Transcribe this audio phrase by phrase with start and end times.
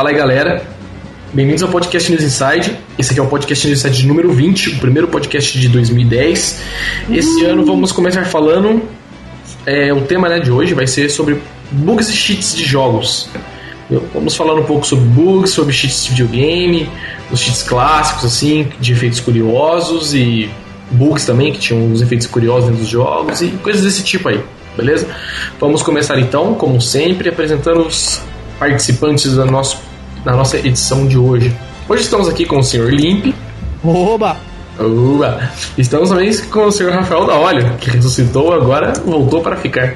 [0.00, 0.62] Fala aí, galera.
[1.30, 2.74] Bem-vindos ao podcast News Inside.
[2.98, 6.62] Esse aqui é o podcast News Inside número 20, o primeiro podcast de 2010.
[7.10, 8.80] Esse ano vamos começar falando.
[9.66, 13.28] É, o tema né, de hoje vai ser sobre bugs e cheats de jogos.
[14.14, 16.88] Vamos falar um pouco sobre bugs, sobre cheats de videogame,
[17.30, 20.48] os cheats clássicos, assim, de efeitos curiosos e
[20.92, 24.40] bugs também, que tinham os efeitos curiosos dentro dos jogos e coisas desse tipo aí,
[24.74, 25.06] beleza?
[25.60, 28.22] Vamos começar então, como sempre, apresentando os
[28.58, 29.89] participantes da, nosso,
[30.24, 31.54] da nossa edição de hoje.
[31.88, 32.90] Hoje estamos aqui com o Sr.
[32.90, 33.34] Limp.
[33.82, 34.36] Oba!
[34.78, 35.50] Oba!
[35.76, 36.90] Estamos também com o Sr.
[36.90, 39.94] Rafael da Olho, que ressuscitou agora voltou para ficar.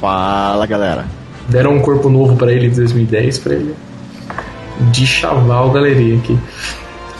[0.00, 1.04] Fala galera.
[1.48, 3.74] Deram um corpo novo para ele em 2010 para ele
[4.90, 6.38] de chaval galeria aqui.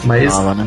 [0.05, 0.33] Mas.
[0.33, 0.67] Fala, né?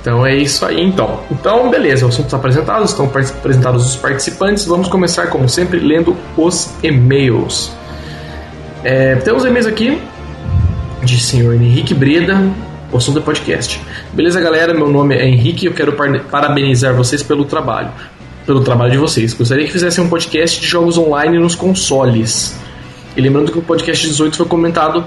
[0.00, 1.20] Então é isso aí, então.
[1.30, 4.66] Então, beleza, o assunto está apresentado, estão apresentados os participantes.
[4.66, 7.72] Vamos começar, como sempre, lendo os e-mails.
[8.84, 10.00] É, temos e-mails aqui
[11.04, 12.40] de senhor Henrique Breda,
[12.90, 13.80] o assunto é podcast.
[14.12, 14.72] Beleza, galera?
[14.72, 15.92] Meu nome é Henrique e eu quero
[16.30, 17.90] parabenizar vocês pelo trabalho.
[18.46, 19.34] Pelo trabalho de vocês.
[19.34, 22.58] Gostaria que fizessem um podcast de jogos online nos consoles.
[23.16, 25.04] E lembrando que o podcast 18 foi comentado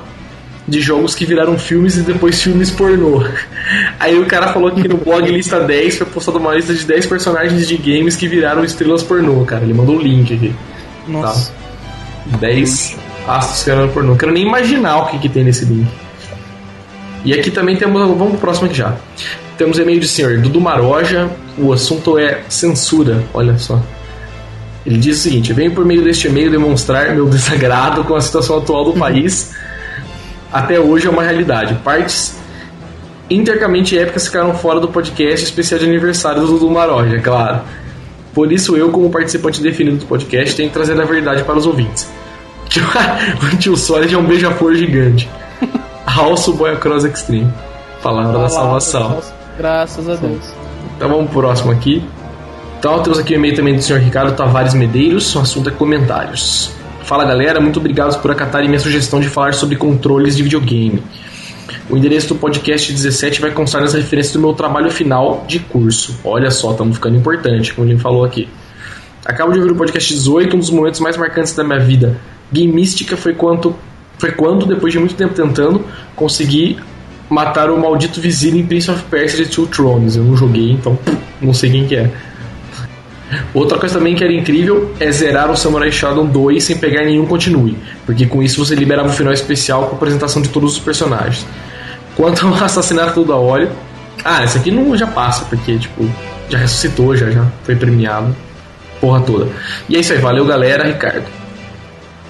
[0.67, 3.23] de jogos que viraram filmes e depois filmes pornô.
[3.99, 7.05] Aí o cara falou que no blog Lista 10 foi postada uma lista de 10
[7.07, 9.63] personagens de games que viraram estrelas pornô, cara.
[9.63, 10.53] Ele mandou o um link aqui.
[11.07, 11.51] Nossa.
[12.31, 12.37] Tá?
[12.37, 14.15] 10 astros que viraram pornô.
[14.15, 15.87] Quero nem imaginar o que, que tem nesse link.
[17.25, 18.01] E aqui também temos.
[18.01, 18.95] Vamos pro próximo aqui já.
[19.57, 21.29] Temos e-mail de senhor Dudu Maroja.
[21.57, 23.23] O assunto é censura.
[23.33, 23.81] Olha só.
[24.85, 28.57] Ele diz o seguinte: venho por meio deste e-mail demonstrar meu desagrado com a situação
[28.57, 29.55] atual do país
[30.51, 31.75] até hoje é uma realidade.
[31.83, 32.37] Partes
[33.29, 37.61] intercamente épicas ficaram fora do podcast especial de aniversário do Dudu Maroja, claro.
[38.33, 41.65] Por isso eu, como participante definido do podcast, tenho que trazer a verdade para os
[41.65, 42.09] ouvintes.
[43.41, 45.29] o tio Solid é um beija-flor gigante.
[46.05, 47.51] Halso Boia Cross Extreme.
[48.01, 49.21] Palavra da salvação.
[49.57, 50.53] Graças a Deus.
[50.95, 52.03] Então vamos pro próximo aqui.
[52.79, 55.35] Então temos aqui o e-mail também do senhor Ricardo Tavares Medeiros.
[55.35, 56.71] O assunto é comentários.
[57.03, 61.01] Fala galera, muito obrigado por acatarem minha sugestão de falar sobre controles de videogame.
[61.89, 66.19] O endereço do podcast 17 vai constar nas referências do meu trabalho final de curso.
[66.23, 68.49] Olha só, estamos ficando importante, como ele falou aqui.
[69.25, 72.17] Acabo de ouvir o podcast 18, um dos momentos mais marcantes da minha vida.
[72.51, 73.75] Gamística foi quando,
[74.17, 75.83] foi quando, depois de muito tempo tentando,
[76.15, 76.77] consegui
[77.29, 80.15] matar o maldito vizir em Prince of Persia de Two Thrones.
[80.15, 80.97] Eu não joguei, então
[81.41, 82.11] não sei quem que é.
[83.53, 87.25] Outra coisa também que era incrível é zerar o Samurai Shodown 2 sem pegar nenhum
[87.25, 90.79] continue, porque com isso você liberava o final especial com a apresentação de todos os
[90.79, 91.45] personagens.
[92.15, 93.69] Quanto ao assassinato do óleo,
[94.23, 96.09] ah, esse aqui não já passa, porque tipo,
[96.49, 98.33] já ressuscitou, já, já foi premiado,
[99.01, 99.49] porra toda.
[99.89, 101.25] E é isso aí, valeu galera, Ricardo.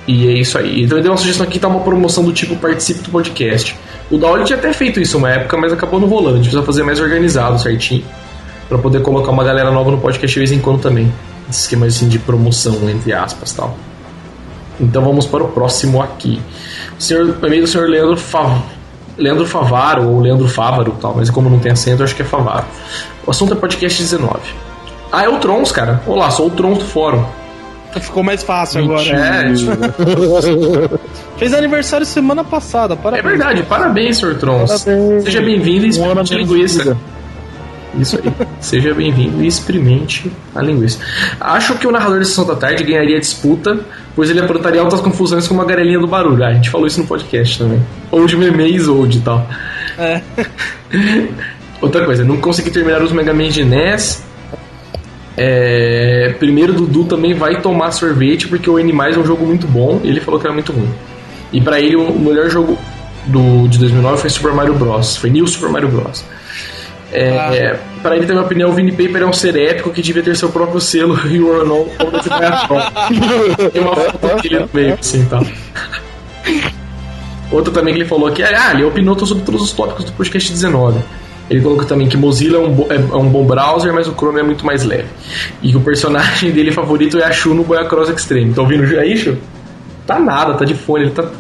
[0.08, 0.84] E é isso aí.
[0.84, 3.76] Então ele deu uma sugestão aqui, tá uma promoção do tipo participe do podcast.
[4.10, 6.36] O da tinha até feito isso uma época, mas acabou não rolando.
[6.36, 8.06] A gente precisa fazer mais organizado, certinho
[8.68, 11.12] para poder colocar uma galera nova no podcast de vez em quando também.
[11.50, 13.78] Esse esquema assim de promoção, entre aspas tal.
[14.80, 16.42] Então vamos para o próximo aqui.
[16.98, 18.62] O senhor, e-mail do senhor Leandro, Fav,
[19.18, 22.66] Leandro Favaro, ou Leandro Fávaro, tal, mas como não tem acento, acho que é Favaro.
[23.26, 24.40] O assunto é podcast 19.
[25.12, 26.02] Ah, é o Trons, cara.
[26.06, 27.26] Olá, sou o Trons do fórum.
[28.02, 29.18] Ficou mais fácil Mentira.
[29.18, 29.96] agora.
[30.00, 30.98] É.
[31.38, 33.26] Fez aniversário semana passada, parabéns.
[33.26, 34.84] É verdade, parabéns, senhor Trons.
[34.84, 35.24] Parabéns.
[35.24, 36.98] Seja bem-vindo e um de linguiça.
[38.00, 38.32] Isso aí.
[38.60, 41.00] Seja bem-vindo e experimente a linguiça.
[41.40, 43.80] Acho que o narrador de Sessão da Tarde ganharia a disputa,
[44.16, 46.44] pois ele aprontaria altas confusões com uma garelinha do barulho.
[46.44, 47.82] Ah, a gente falou isso no podcast também.
[48.12, 49.48] Ou de memes ou de tal.
[49.98, 50.22] É.
[51.82, 54.24] Outra coisa, não consegui terminar os Mega Man de NES.
[55.38, 56.36] É...
[56.40, 60.02] Primeiro, Dudu também vai tomar sorvete, porque o Animais é um jogo muito bom.
[60.04, 60.90] E ele falou que era muito ruim.
[61.54, 62.78] E para ele, o melhor jogo
[63.28, 65.16] do, de 2009 foi Super Mario Bros.
[65.16, 66.26] Foi New Super Mario Bros.
[67.12, 67.56] É, ah.
[67.56, 70.22] é, para ele, ter uma opinião, o Vini Paper é um ser épico que devia
[70.22, 71.92] ter seu próprio selo e o Arnold
[73.72, 75.42] Tem uma foto dele no meio, assim, tá.
[77.50, 80.52] Outra também que ele falou aqui, ah, ele opinou sobre todos os tópicos do podcast
[80.52, 81.00] 19.
[81.50, 84.40] Ele colocou também que Mozilla é um, é, é um, bom browser, mas o Chrome
[84.40, 85.08] é muito mais leve.
[85.62, 88.54] E que o personagem dele favorito é a Shu no Boia Cross Extreme.
[88.54, 89.38] Tá ouvindo aí, Shu?
[90.06, 91.24] Tá nada, tá de fone, ele tá.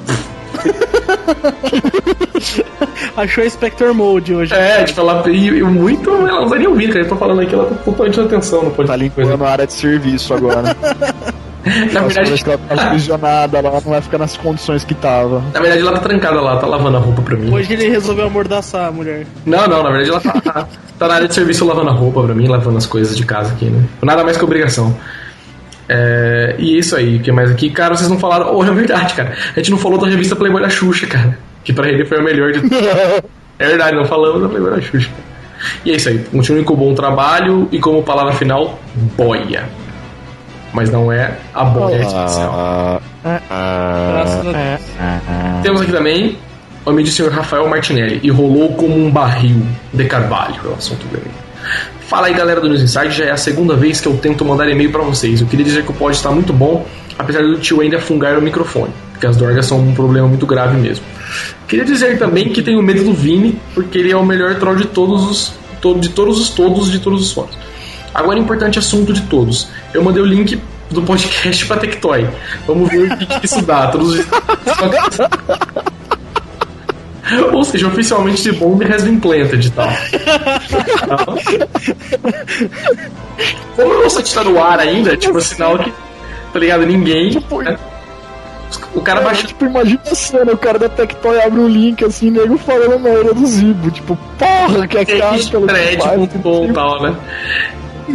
[3.18, 4.54] Achou a Spectre Mode hoje.
[4.54, 6.12] É, tipo, ela e, muito.
[6.12, 7.00] Ela não vai nem ouvir, cara.
[7.00, 8.88] Eu tô falando aqui, ela tá totalmente atenção no podcast.
[8.88, 10.74] Tá limpando a área de serviço agora.
[11.92, 15.44] Na verdade, ela tá aprisionada, ela não vai ficar nas condições que tava.
[15.54, 17.54] Na verdade, ela tá trancada lá, tá lavando a roupa pra mim.
[17.54, 19.25] Hoje ele resolveu amordaçar a mulher.
[19.46, 20.68] Não, não, na verdade ela tá,
[20.98, 23.54] tá na área de serviço lavando a roupa pra mim, lavando as coisas de casa
[23.54, 23.84] aqui, né?
[24.02, 24.96] Nada mais que obrigação.
[25.90, 27.69] É, e é isso aí, o que mais aqui?
[27.69, 28.56] Cara, vocês não falaram.
[28.56, 29.34] Oh, é verdade, cara.
[29.56, 31.38] A gente não falou da revista Playboy da Xuxa, cara.
[31.64, 32.62] Que pra ele foi a melhor de
[33.60, 35.10] É verdade, não falamos da primeira Xuxa.
[35.84, 36.19] E é isso aí.
[36.19, 38.80] Continue com o bom trabalho e como palavra final,
[39.18, 39.68] boia.
[40.74, 43.02] Mas não é a boia especial.
[43.24, 45.64] Graças a Deus.
[45.64, 46.38] Temos aqui também
[46.86, 48.19] o amigo do senhor Rafael Martinelli.
[48.24, 50.56] E rolou como um barril de carvalho.
[50.64, 51.31] É o assunto dele.
[52.08, 54.69] Fala aí galera do News Inside, já é a segunda vez que eu tento mandar
[54.69, 55.42] e-mail pra vocês.
[55.42, 56.86] Eu queria dizer que o pod está muito bom,
[57.19, 60.78] apesar do tio ainda fungar o microfone, porque as dorgas são um problema muito grave
[60.78, 61.04] mesmo.
[61.68, 64.86] Queria dizer também que tenho medo do Vini, porque ele é o melhor troll de
[64.86, 65.58] todos os
[66.00, 67.50] de todos os todos de todos os fãs.
[68.14, 69.68] Agora importante assunto de todos.
[69.98, 70.62] Eu mandei o link
[70.92, 72.30] do podcast pra Tectoy.
[72.68, 73.88] Vamos ver o que, que isso dá.
[73.88, 74.26] Todos os...
[77.52, 79.90] Ou seja, oficialmente de bomb has been planted e tal.
[83.76, 85.92] Como o nosso está no ar ainda, tipo, sinal que,
[86.54, 86.86] tá ligado?
[86.86, 87.32] Ninguém.
[87.64, 87.76] né?
[88.94, 89.48] O cara baixa.
[89.48, 93.10] Tipo, imagina a cena, o cara da Tectoy abre um link assim, nego falando na
[93.10, 93.90] hora do Zibo.
[93.90, 96.18] Tipo, porra, que é caro pelo que thread faz.
[96.20, 97.16] muito bom e tal, né?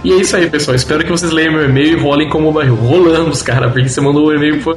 [0.05, 0.75] E é isso aí, pessoal.
[0.75, 2.75] Espero que vocês leiam meu e-mail e rolem como barril.
[2.75, 4.75] Rolamos, cara, porque você mandou o e-mail pra,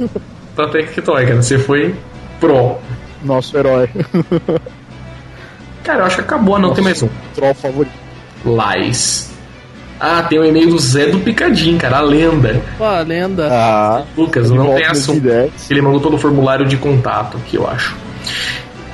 [0.56, 1.41] pra Tectoy, cara.
[1.41, 1.95] Você foi
[2.39, 2.75] pro.
[3.23, 3.89] Nosso herói.
[5.83, 7.09] Cara, eu acho que acabou, não tem mais um.
[7.35, 7.94] Troll favorito.
[8.44, 9.31] Lies.
[10.00, 12.62] Ah, tem o e-mail do Zé do Picadinho, cara, a lenda.
[12.77, 13.47] Pô, a lenda.
[13.50, 15.21] Ah, Lucas, não tem em assunto.
[15.21, 15.71] 2010.
[15.71, 17.95] Ele mandou pelo formulário de contato aqui, eu acho.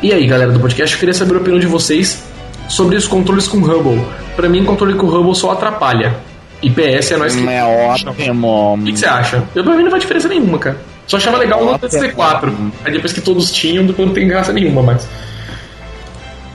[0.02, 2.24] E aí, galera do podcast, eu queria saber a opinião de vocês
[2.72, 4.04] sobre os controles com Hubble.
[4.36, 6.16] Pra mim, controle com Hubble só atrapalha.
[6.62, 7.48] E PS é nós que.
[7.48, 8.76] É ótimo.
[8.76, 9.44] O que, que você acha?
[9.56, 10.78] Eu pra mim não faz diferença nenhuma, cara.
[11.08, 12.54] Só achava legal no TC4.
[12.86, 15.08] Aí depois que todos tinham, depois não tem graça nenhuma mais.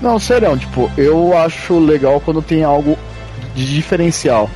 [0.00, 2.96] Não, sério, tipo, eu acho legal quando tem algo
[3.54, 4.50] de diferencial.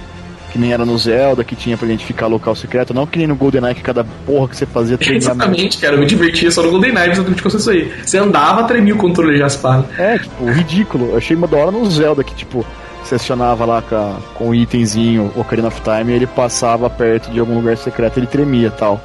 [0.52, 3.36] Que nem era no Zelda, que tinha pra identificar local secreto, não que nem no
[3.36, 5.30] GoldenEye, que cada porra que você fazia treinamento.
[5.32, 5.94] Exatamente, cara.
[5.94, 7.92] Eu me divertia só no Golden Knife exatamente com isso aí.
[8.04, 9.84] Você andava, tremia o controle de Aspar.
[9.96, 11.10] É, tipo, ridículo.
[11.10, 12.66] Eu achei uma da hora no Zelda que, tipo,
[13.04, 17.30] você acionava lá com, a- com o itemzinho Ocarina of Time e ele passava perto
[17.30, 19.00] de algum lugar secreto ele tremia e tal.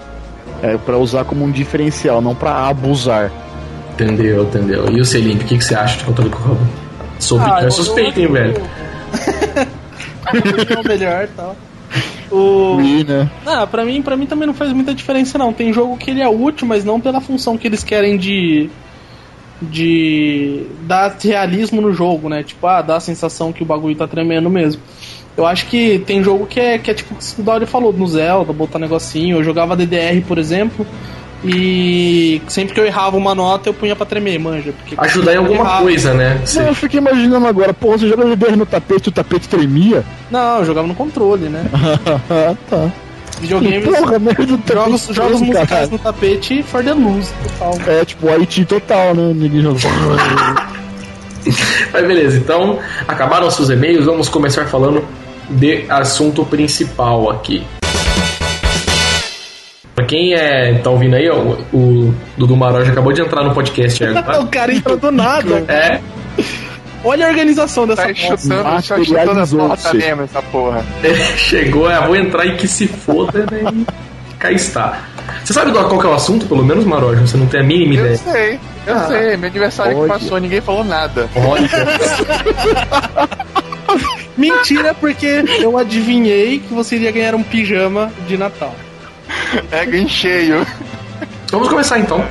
[0.63, 3.31] É pra usar como um diferencial, não pra abusar.
[3.93, 4.89] Entendeu, entendeu.
[4.91, 6.67] E o Selim, o que, que você acha de controle com Hubble?
[7.19, 8.55] Sou Ah, é suspeito, hein, velho.
[10.37, 11.55] é o melhor e tal.
[12.31, 12.75] O...
[12.77, 13.29] Wii, né?
[13.45, 15.53] Ah, pra mim, pra mim também não faz muita diferença não.
[15.53, 18.69] Tem jogo que ele é útil, mas não pela função que eles querem de
[19.61, 22.43] de dar realismo no jogo, né?
[22.43, 24.81] Tipo, ah, dá a sensação que o bagulho tá tremendo mesmo.
[25.37, 27.91] Eu acho que tem jogo que é, que é tipo o que o Dauri falou,
[27.91, 29.37] no Zelda, botar negocinho.
[29.37, 30.85] Eu jogava DDR, por exemplo,
[31.43, 34.71] e sempre que eu errava uma nota eu punha pra tremer, manja.
[34.73, 35.81] Porque Ajudar em alguma errava.
[35.83, 36.41] coisa, né?
[36.55, 40.03] Não, eu fiquei imaginando agora, porra, você joga DDR no tapete e o tapete tremia?
[40.31, 41.65] Não, eu jogava no controle, né?
[41.73, 42.91] Ah, tá.
[43.41, 45.87] Videogames, Porra, merda jogos, jogos musicais cara.
[45.87, 47.29] no tapete for the lose,
[47.59, 47.77] total.
[47.85, 49.33] É, tipo, Haiti total, né?
[49.35, 49.77] Ninguém joga.
[51.91, 55.03] Mas beleza, então acabaram seus e-mails, vamos começar falando
[55.49, 57.63] de assunto principal aqui.
[60.15, 61.35] Quem é, tá ouvindo aí, ó,
[61.73, 64.39] o Dudu Maroja acabou de entrar no podcast agora.
[64.39, 65.65] o cara entra do nada.
[65.67, 65.99] É,
[67.03, 70.85] Olha a organização dessa Tá chutando, tá chutando as notas mesmo, essa porra.
[71.35, 73.61] chegou, é, vou entrar e que se foda, né?
[73.73, 73.85] E
[74.39, 75.01] cá está.
[75.43, 77.27] Você sabe qual que é o assunto, pelo menos, Maroja?
[77.27, 78.17] Você não tem a mínima Eu ideia.
[78.17, 79.07] sei, eu Ah.
[79.07, 79.35] sei.
[79.37, 81.27] Meu aniversário que passou, ninguém falou nada.
[81.35, 81.69] Olha,
[84.37, 88.73] Mentira, porque eu adivinhei que você iria ganhar um pijama de Natal.
[89.63, 90.65] Pega em cheio.
[91.51, 92.23] vamos começar então.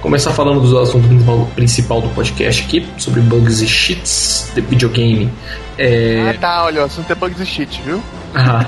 [0.00, 1.06] Começar falando do assunto
[1.54, 5.30] principal- do podcast aqui, sobre bugs e cheats de videogame.
[5.78, 8.00] É, Ah, tá, olha, o assunto é bugs e cheat, viu?
[8.34, 8.64] Ah.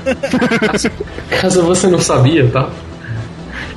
[0.71, 0.91] Caso-
[1.41, 2.67] Caso você não sabia, tá?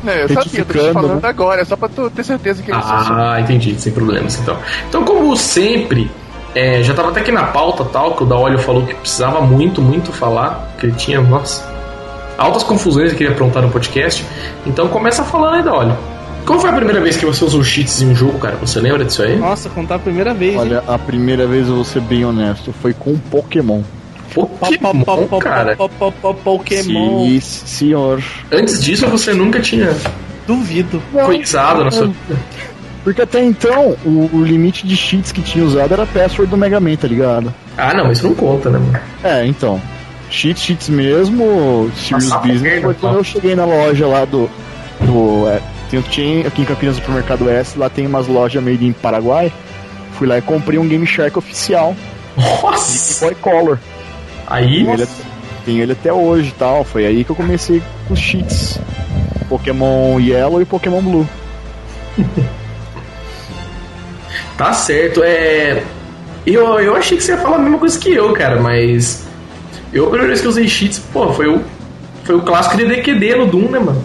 [0.02, 1.28] Não, eu sabia, eu tô te falando né?
[1.28, 4.58] agora, é só pra tu ter certeza que você Ah, entendi, sem problemas então.
[4.88, 6.10] Então, como sempre,
[6.56, 9.80] é, já tava até aqui na pauta tal, que o Daolio falou que precisava muito,
[9.80, 11.64] muito falar, que ele tinha, nossa,
[12.38, 14.24] altas confusões que queria aprontar no podcast.
[14.66, 15.96] Então começa falando aí, Daolio.
[16.46, 18.56] Qual foi a primeira vez que você usou cheats em um jogo, cara?
[18.56, 19.36] Você lembra disso aí?
[19.38, 20.54] Nossa, contar a primeira vez.
[20.54, 20.58] hein?
[20.60, 23.82] Olha, a primeira vez eu vou ser bem honesto, foi com Pokémon.
[24.34, 25.76] Pokémon, cara.
[25.76, 27.20] Po- po- po- Pokémon.
[27.28, 28.22] Sim, senhor.
[28.50, 29.94] Antes disso, você nunca tinha
[30.46, 31.00] Duvido.
[31.12, 32.36] coisado na sua vida.
[33.04, 36.80] Porque até então, o, o limite de cheats que tinha usado era password do Mega
[36.80, 37.52] Man, tá ligado?
[37.76, 38.98] Ah, não, isso não conta, né, mano?
[39.22, 39.80] É, então.
[40.32, 43.18] Cheats, cheats mesmo, Serious Business, foi quando tá.
[43.18, 44.50] eu cheguei na loja lá do.
[45.00, 45.60] do é,
[45.90, 49.52] tem, aqui em Campinas, no Supermercado S, lá tem umas lojas made em Paraguai.
[50.14, 51.94] Fui lá e comprei um Game Shark oficial,
[52.36, 53.26] Nossa!
[53.26, 53.78] Boy Color.
[54.46, 55.08] Aí, Tem ele,
[55.66, 56.82] tem ele até hoje e tal.
[56.82, 58.78] Foi aí que eu comecei com os cheats.
[59.48, 61.28] Pokémon Yellow e Pokémon Blue.
[64.56, 65.82] Tá certo, é.
[66.46, 69.26] Eu, eu achei que você ia falar a mesma coisa que eu, cara, mas.
[69.92, 71.60] Eu, a primeira vez que eu usei cheats, pô, foi o,
[72.24, 74.02] foi o clássico de DQD no Doom, né, mano?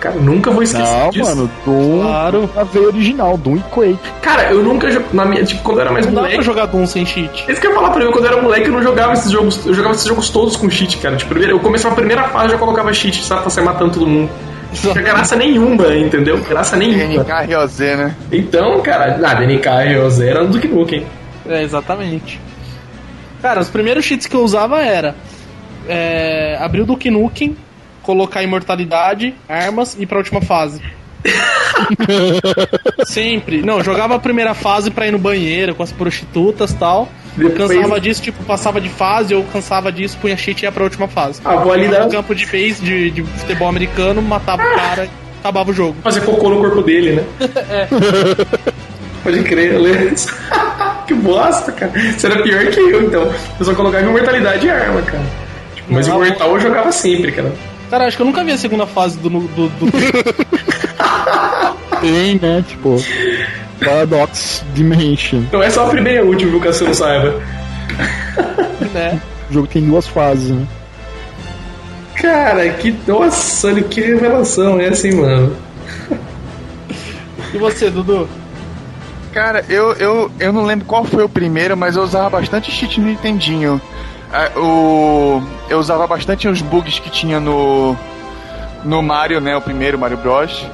[0.00, 1.24] Cara, nunca vou esquecer Não, disso.
[1.28, 2.50] mano, Doom Claro.
[2.54, 3.98] a veio original, Doom e Quake.
[4.20, 4.86] Cara, eu nunca.
[5.12, 6.44] Na minha, tipo, quando eu era mais Não dá pra moleque.
[6.44, 7.44] jogar Doom sem cheat.
[7.50, 9.30] Isso que eu ia falar pra mim, quando eu era moleque, eu não jogava esses
[9.32, 9.64] jogos.
[9.66, 11.16] Eu jogava esses jogos todos com cheat, cara.
[11.16, 13.40] Tipo, primeiro, eu começava a primeira fase já colocava cheat, sabe?
[13.40, 14.30] Pra sair matando todo mundo.
[14.84, 16.38] Não tinha graça nenhuma, entendeu?
[16.46, 17.22] Graça nenhuma.
[17.24, 18.14] NK ROZ, né?
[18.30, 21.06] Então, cara, nada, NK e Zero era um Duke Nukem.
[21.48, 22.38] É, exatamente.
[23.46, 25.14] Cara, os primeiros cheats que eu usava era
[25.88, 27.56] é, abrir o Duke Nukem,
[28.02, 30.82] colocar imortalidade, armas e ir pra última fase.
[33.06, 33.62] Sempre.
[33.62, 37.08] Não, jogava a primeira fase pra ir no banheiro com as prostitutas e tal.
[37.36, 40.82] Depois- Cansava disso, tipo, passava de fase, ou cansava disso, punha cheat e ia pra
[40.82, 41.40] última fase.
[41.44, 42.04] Ah, vou ali dar.
[42.06, 45.94] no campo de base de, de futebol americano, matava o cara acabava o jogo.
[46.02, 47.24] Fazer cocô no corpo dele, né?
[49.22, 50.34] Pode crer, eu lembro disso.
[51.06, 51.92] que bosta, cara.
[52.16, 53.32] Você era pior que eu, então.
[53.58, 55.24] Eu só colocava imortalidade e arma, cara.
[55.74, 57.52] Tipo, mas Não, imortal eu jogava sempre, cara.
[57.90, 59.30] Cara, acho que eu nunca vi a segunda fase do.
[59.30, 59.92] do, do...
[62.00, 62.64] Tem, né?
[62.68, 62.96] Tipo,
[63.82, 65.42] Paradox Dimension.
[65.52, 67.40] Não é só a primeira e a última, viu, caso você não saiba.
[68.92, 69.20] né?
[69.48, 70.66] O jogo tem duas fases, né?
[72.16, 72.94] Cara, que.
[73.06, 75.56] Nossa, que revelação é assim, mano.
[77.54, 78.28] E você, Dudu?
[79.36, 82.98] Cara, eu, eu, eu não lembro qual foi o primeiro, mas eu usava bastante cheat
[82.98, 83.78] no Nintendinho.
[84.32, 87.94] Ah, o, eu usava bastante os bugs que tinha no,
[88.82, 89.54] no Mario, né?
[89.54, 90.64] O primeiro Mario Bros.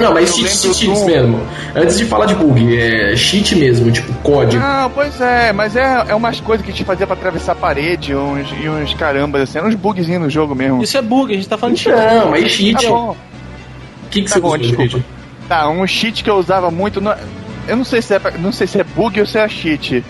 [0.00, 1.40] Não, mas cheats do- mesmo.
[1.72, 4.60] Antes de falar de bug, é cheat mesmo, tipo código.
[4.60, 8.12] Ah, pois é, mas é, é umas coisas que te fazia pra atravessar a parede
[8.12, 10.82] uns, e uns carambas, assim, eram uns bugzinhos no jogo mesmo.
[10.82, 11.96] Isso é bug, a gente tá falando de cheat.
[11.96, 12.82] Não, mas cheat.
[12.82, 13.16] Tá O bom.
[14.10, 14.90] que, que Tá você bom, desculpa.
[14.90, 15.04] cheat?
[15.48, 17.00] Tá, um cheat que eu usava muito.
[17.00, 17.14] no-
[17.70, 20.04] eu não sei se é, não sei se é bug ou se é cheat.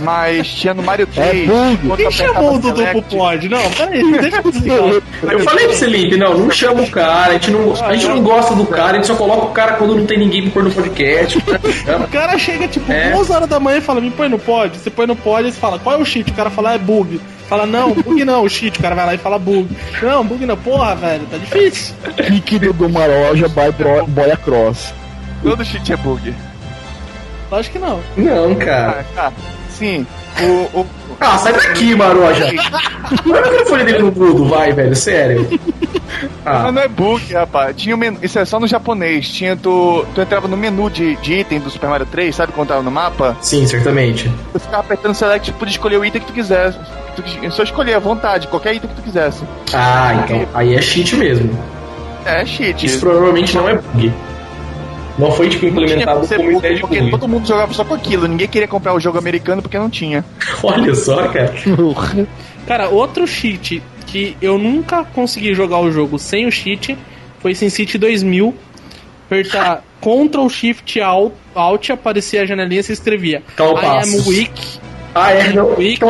[0.00, 1.46] Mas tinha no Mario 3.
[1.48, 1.78] bug.
[1.86, 3.48] quando Quem chamou o Dudu pro pod?
[3.48, 4.78] Não, peraí, deixa eu desligar.
[5.22, 8.08] Eu falei pra você, Limpe, não, não chama o cara, a gente não, a gente
[8.08, 10.50] não gosta do cara, a gente só coloca o cara quando não tem ninguém pra
[10.52, 11.38] pôr no podcast.
[11.38, 13.12] O cara chega tipo É.
[13.12, 14.76] duas horas da manhã e fala, me põe no pod.
[14.76, 16.28] Você põe no pod e você fala, qual é o cheat?
[16.30, 17.20] O cara fala, é bug.
[17.48, 18.78] Fala, não, bug não, o cheat.
[18.80, 19.68] O cara vai lá e fala bug.
[20.02, 21.94] Não, bug não, porra, velho, tá difícil.
[22.16, 24.92] Kick do Maroja by Bro- Boy Across.
[25.40, 26.34] Todo cheat é bug.
[27.50, 28.00] Lógico que não.
[28.16, 29.04] Não, cara.
[29.16, 29.32] Ah, tá.
[29.68, 30.06] Sim.
[30.40, 30.86] O, o,
[31.20, 32.46] Ah, sai daqui, Maroja.
[32.46, 35.48] Olha o microfone dele no mudo, vai, velho, sério.
[36.46, 37.74] Ah, não é bug, rapaz.
[37.76, 39.28] Tinha um menu, isso é só no japonês.
[39.28, 42.68] Tinha tu, tu entrava no menu de, de item do Super Mario 3, sabe quando
[42.68, 43.36] tava no mapa?
[43.40, 44.30] sim, certamente.
[44.52, 46.78] Tu ficava apertando select e podia escolher o item que tu quisesse.
[47.16, 49.42] Tu quis- só escolher à vontade, qualquer item que tu quisesse.
[49.72, 51.58] Ah, então, aí é cheat mesmo.
[52.26, 52.84] É cheat.
[52.86, 54.12] Isso provavelmente não é bug.
[55.18, 57.10] Não foi, tipo, implementado que ser como ideia de porque bug.
[57.10, 58.26] todo mundo jogava só com aquilo.
[58.26, 60.24] Ninguém queria comprar o jogo americano porque não tinha.
[60.62, 61.54] Olha só, cara.
[62.66, 66.96] Cara, outro cheat que eu nunca consegui jogar o jogo sem o cheat
[67.40, 68.54] foi SimCity 2000.
[69.26, 74.26] Apertar Ctrl Shift Alt, Alt aparecia a janelinha e se escrevia I Calpassos.
[74.26, 74.78] am weak.
[75.14, 75.76] Ah, é, não.
[75.76, 76.00] Weak.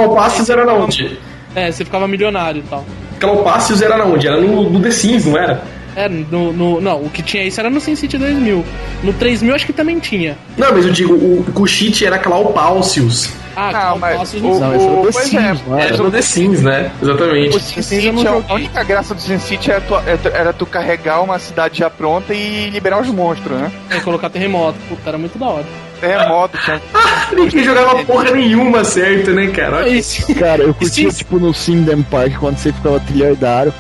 [0.50, 1.18] Era na onde?
[1.54, 2.84] É, você ficava milionário e tal.
[3.18, 4.26] Calpassos era na onde?
[4.26, 5.62] Era no, no The Sims, não era?
[5.96, 8.64] É, no, no- não, o que tinha isso era no SimCity 2000.
[9.02, 10.36] No 3000 acho que também tinha.
[10.56, 13.30] Não, mas eu digo, o, o cheat era Claupalcius.
[13.56, 15.96] Ah, Não, mas o- não Não, esse era o The Pois Sims, é, Era era?
[15.98, 16.90] no The Sims, né?
[17.00, 17.56] Exatamente.
[17.56, 20.18] O Sin Esse eu City, não a- única graça do Sin City era tu, era
[20.18, 23.70] tu- era tu carregar uma cidade já pronta e liberar os monstros, né?
[23.90, 24.76] É, colocar terremoto.
[24.88, 25.64] Puta, era muito da hora.
[26.00, 26.80] Terremoto, tinha.
[27.32, 29.76] Ninguém jogava porra nenhuma certo, né, cara?
[29.78, 30.34] Olha Isso.
[30.34, 31.16] Cara, eu curtia, Sim.
[31.18, 33.72] tipo, no Sindem Park, quando você ficava trilhardário,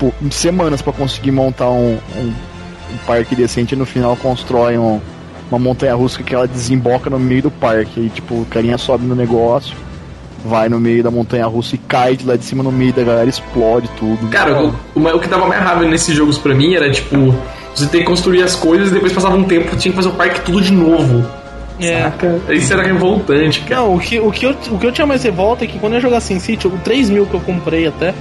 [0.00, 2.32] tipo, em semanas pra conseguir montar um, um,
[2.92, 5.00] um parque decente e no final constrói um-
[5.50, 8.00] uma montanha russa que ela desemboca no meio do parque.
[8.00, 9.76] E, tipo, o carinha sobe no negócio,
[10.44, 13.02] vai no meio da montanha russa e cai de lá de cima no meio da
[13.02, 14.28] galera, explode tudo.
[14.28, 17.34] Cara, o, o, o que dava mais raiva nesses jogos pra mim era, tipo,
[17.74, 20.12] você ter que construir as coisas e depois passava um tempo tinha que fazer o
[20.12, 21.26] parque tudo de novo.
[21.80, 22.02] É.
[22.02, 22.40] Saca?
[22.50, 23.80] Isso era revoltante, cara.
[23.80, 25.94] Não, o que, o, que eu, o que eu tinha mais revolta é que quando
[25.94, 28.14] eu jogava SimCity, o 3000 que eu comprei até,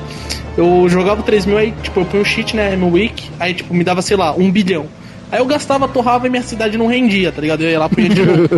[0.60, 3.74] eu jogava o 3000 aí, tipo, eu punho o cheat, né, no week, aí, tipo,
[3.74, 4.88] me dava, sei lá, um bilhão.
[5.32, 7.62] Aí eu gastava, torrava e minha cidade não rendia, tá ligado?
[7.62, 8.50] Eu ia lá punha de novo.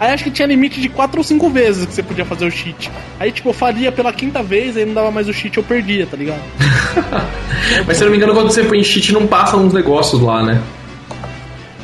[0.00, 2.50] aí acho que tinha limite de 4 ou 5 vezes que você podia fazer o
[2.50, 2.90] cheat.
[3.20, 6.06] Aí, tipo, eu faria pela quinta vez, aí não dava mais o cheat, eu perdia,
[6.06, 6.40] tá ligado?
[7.86, 10.42] Mas se eu não me engano, quando você põe cheat, não passa uns negócios lá,
[10.42, 10.60] né?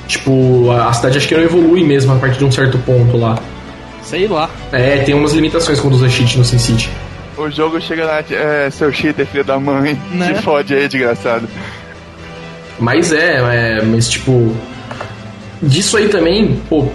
[0.09, 3.39] Tipo, a cidade acho que não evolui mesmo a partir de um certo ponto lá.
[4.03, 4.51] Sei lá.
[4.73, 6.91] É, tem umas limitações quando usa cheat no SimCity.
[7.37, 9.99] O jogo chega lá, é, seu cheater, filho da mãe.
[10.11, 10.35] Né?
[10.35, 11.49] Se fode aí, desgraçado.
[12.79, 14.55] Mas é, é, mas tipo.
[15.63, 16.89] Disso aí também, pô,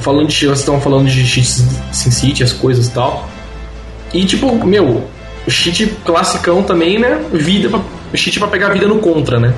[0.00, 0.34] falando de.
[0.34, 3.28] Vocês estão falando de cheats SimCity, as coisas e tal.
[4.12, 5.08] E tipo, meu,
[5.48, 7.24] cheat classicão também, né?
[7.32, 7.80] Vida pra,
[8.14, 9.54] cheat pra pegar vida no contra, né?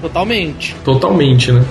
[0.00, 0.74] Totalmente.
[0.84, 1.64] Totalmente, né?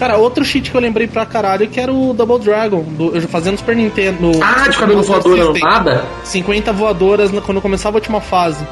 [0.00, 3.20] Cara, outro cheat que eu lembrei pra caralho que era o Double Dragon, do, eu
[3.28, 4.32] fazendo Super Nintendo.
[4.42, 6.06] Ah, de cabelo voador não nada?
[6.24, 8.66] 50 voadoras quando começava a última fase.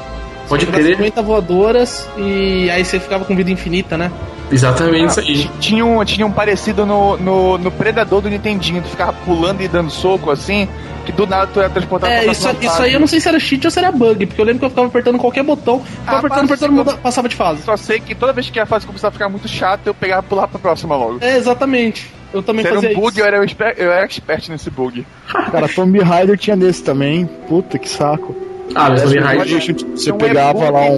[0.47, 0.97] Pode crer.
[0.97, 4.11] 50 voadoras e aí você ficava com vida infinita, né?
[4.51, 5.49] Exatamente isso aí.
[5.59, 9.67] Tinha um, tinha um parecido no, no, no Predador do Nintendinho, tu ficava pulando e
[9.67, 10.67] dando soco assim,
[11.11, 12.87] que do nada tu ia transportar É, pra isso, próxima isso fase.
[12.87, 14.65] aí eu não sei se era cheat ou se era bug, porque eu lembro que
[14.65, 17.61] eu ficava apertando qualquer botão, ficava Ah, apertando, apertando, muda- passava de fase.
[17.63, 20.25] Só sei que toda vez que a fase começava a ficar muito chata, eu pegava
[20.25, 21.17] e pulava pra próxima logo.
[21.21, 22.11] É, exatamente.
[22.33, 23.19] Eu também Se era fazia um bug, isso.
[23.21, 25.05] eu era, exper- eu era expert nesse bug.
[25.51, 27.25] Cara, Tomb Raider tinha desse também.
[27.47, 28.35] Puta que saco.
[28.75, 29.61] Ah, mas Tomb Raider.
[29.61, 30.95] Você você não é pegava bug, lá um,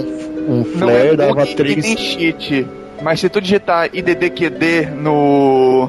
[0.48, 1.84] um Não flare, é dava bug três.
[1.84, 2.66] nem cheat.
[3.02, 5.88] Mas se tu digitar IDDQD no.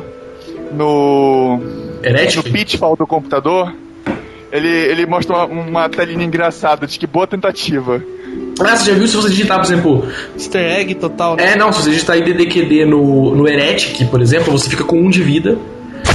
[0.71, 1.57] no.
[1.57, 1.63] no
[2.03, 2.51] Heretic?
[2.51, 3.73] pitfall do computador,
[4.53, 8.03] ele, ele mostra uma, uma telinha engraçada de que boa tentativa.
[8.59, 10.07] Ah, você já viu se você digitar, por exemplo.
[10.35, 11.35] Easter egg total.
[11.35, 11.53] né?
[11.53, 15.09] É, não, se você digitar IDDQD no, no Heretic, por exemplo, você fica com um
[15.09, 15.57] de vida.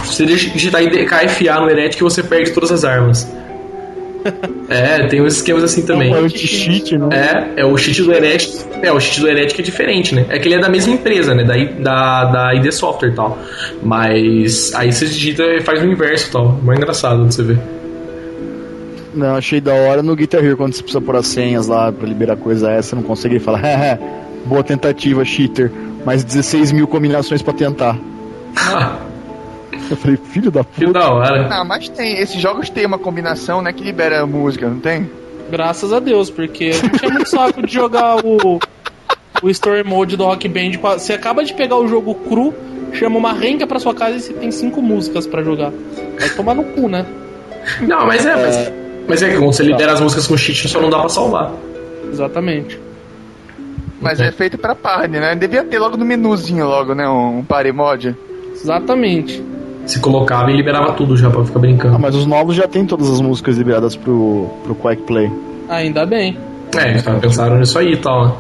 [0.04, 3.26] Se você digitar IDKFA no Heretic, você perde todas as armas.
[4.70, 6.12] É, tem uns esquemas assim também.
[6.12, 7.08] É um anti-cheat, né?
[7.56, 8.52] É, é o cheat do Heretic.
[8.82, 10.26] É, o cheat do Heretic é diferente, né?
[10.28, 11.42] É que ele é da mesma empresa, né?
[11.42, 13.38] Da, da, da ID Software e tal.
[13.82, 16.60] Mas aí você digita e faz o inverso e tal.
[16.62, 17.77] Mais engraçado de você ver.
[19.14, 22.06] Não, achei da hora no Guitar Hero quando você precisa pôr as senhas lá pra
[22.06, 23.98] liberar coisa essa, não consegue falar, "Haha,
[24.44, 25.72] boa tentativa, cheater,
[26.04, 27.96] mais 16 mil combinações pra tentar.
[29.90, 30.98] Eu falei, filho da Que puta.
[30.98, 31.48] da hora.
[31.50, 32.18] Ah, mas tem.
[32.18, 35.08] Esses jogos têm uma combinação, né, que libera música, não tem?
[35.50, 38.58] Graças a Deus, porque eu não tinha muito saco de jogar o,
[39.42, 40.72] o Story Mode do Rock Band.
[40.98, 42.52] Você acaba de pegar o jogo cru,
[42.92, 45.72] chama uma renga pra sua casa e você tem cinco músicas pra jogar.
[46.20, 47.06] Vai tomar no cu, né?
[47.80, 48.72] Não, mas é, mas,
[49.08, 51.52] mas é que quando você libera as músicas com cheat, só não dá pra salvar.
[52.10, 52.78] Exatamente.
[54.00, 54.30] Mas É.
[54.30, 55.34] feito pra party, né?
[55.34, 57.08] Devia ter logo no menuzinho, logo, né?
[57.08, 58.14] Um, um party mod.
[58.54, 59.42] Exatamente.
[59.86, 61.96] Se colocava e liberava tudo já pra ficar brincando.
[61.96, 65.30] Ah, mas os novos já tem todas as músicas liberadas pro, pro Quake Play.
[65.68, 66.36] Ainda bem.
[66.76, 68.32] É, eles pensaram nisso aí e tal, né?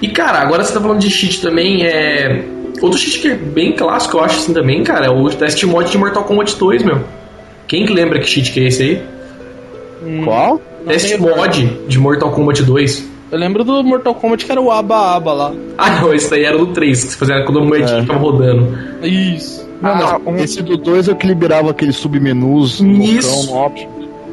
[0.00, 2.44] E cara, agora você tá falando de cheat também, é.
[2.80, 5.90] Outro cheat que é bem clássico, eu acho assim também, cara, é o test mod
[5.90, 7.00] de Mortal Kombat 2, meu.
[7.68, 9.02] Quem que lembra que cheat que é esse aí?
[10.02, 10.60] Hum, Qual?
[10.80, 11.36] não Test lembro.
[11.36, 13.08] mod de Mortal Kombat 2.
[13.32, 15.52] Eu lembro do Mortal Kombat que era o Aba Aba lá.
[15.78, 18.02] Ah, não, esse daí era do 3, que você fazia quando a moedinha É.
[18.02, 18.76] ficava rodando.
[19.02, 19.68] Isso.
[19.82, 23.50] Ah, um, Esse do 2 é o que liberava aqueles submenus Isso.
[23.50, 23.88] no option.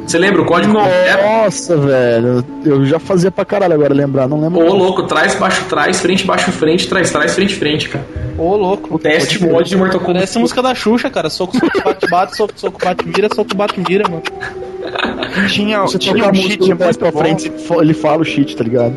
[0.05, 0.73] Você lembra o código?
[0.73, 2.43] Nossa, velho.
[2.65, 4.59] Eu já fazia pra caralho agora lembrar, não lembro.
[4.65, 8.05] Ô, louco, trás, baixo, trás, frente, baixo, frente, trás, trás, frente, frente, cara.
[8.37, 8.95] Ô, louco.
[8.95, 10.13] O test mod de Mortal Kombat.
[10.15, 11.29] Parece a música da Xuxa, cara.
[11.29, 14.23] Soco, soco, bate, bate, soco, soco, bate, vira, soco, bate, vira, mano.
[15.49, 17.19] tinha, Você tinha um cheat muito pra bom.
[17.19, 18.95] frente, ele fala o cheat, tá ligado?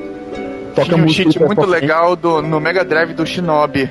[0.75, 3.91] Toca Tinha um cheat muito legal do, no Mega Drive do Shinobi.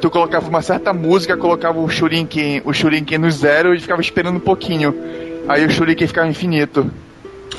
[0.00, 4.36] Tu colocava uma certa música, colocava o Shuriken, o Shuriken no zero e ficava esperando
[4.36, 4.94] um pouquinho.
[5.48, 6.90] Aí o Shuriken ficava infinito.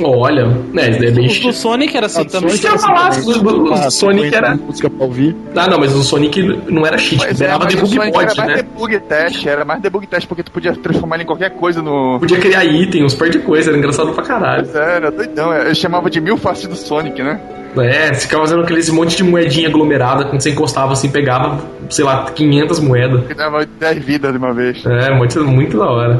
[0.04, 1.54] Olha, né, é bem Os do.
[1.54, 2.50] Sonic era assim Ah, também.
[2.50, 4.56] Isso que eu ia falar, o, o- o Ah, Sonic 50 era.
[4.58, 5.34] música pra ouvir.
[5.56, 8.36] Ah, não, mas o Sonic não era cheat, é, mas o debug Sonic mod, era
[8.36, 8.56] mais né?
[8.58, 12.17] debug test, era mais debug test, porque tu podia transformar ele em qualquer coisa no.
[12.19, 14.63] Podia criar item, uns par de coisa, era engraçado pra caralho.
[14.65, 15.54] Pois é, era doidão.
[15.54, 17.39] é, Eu chamava de mil faces do Sonic, né?
[17.78, 22.04] É, você ficava fazendo aqueles monte de moedinha aglomerada, quando você encostava assim, pegava, sei
[22.06, 23.26] lá, 500 moedas.
[23.28, 24.86] Que dava 10 vidas de uma vez.
[24.86, 26.19] É, muito, muito da hora.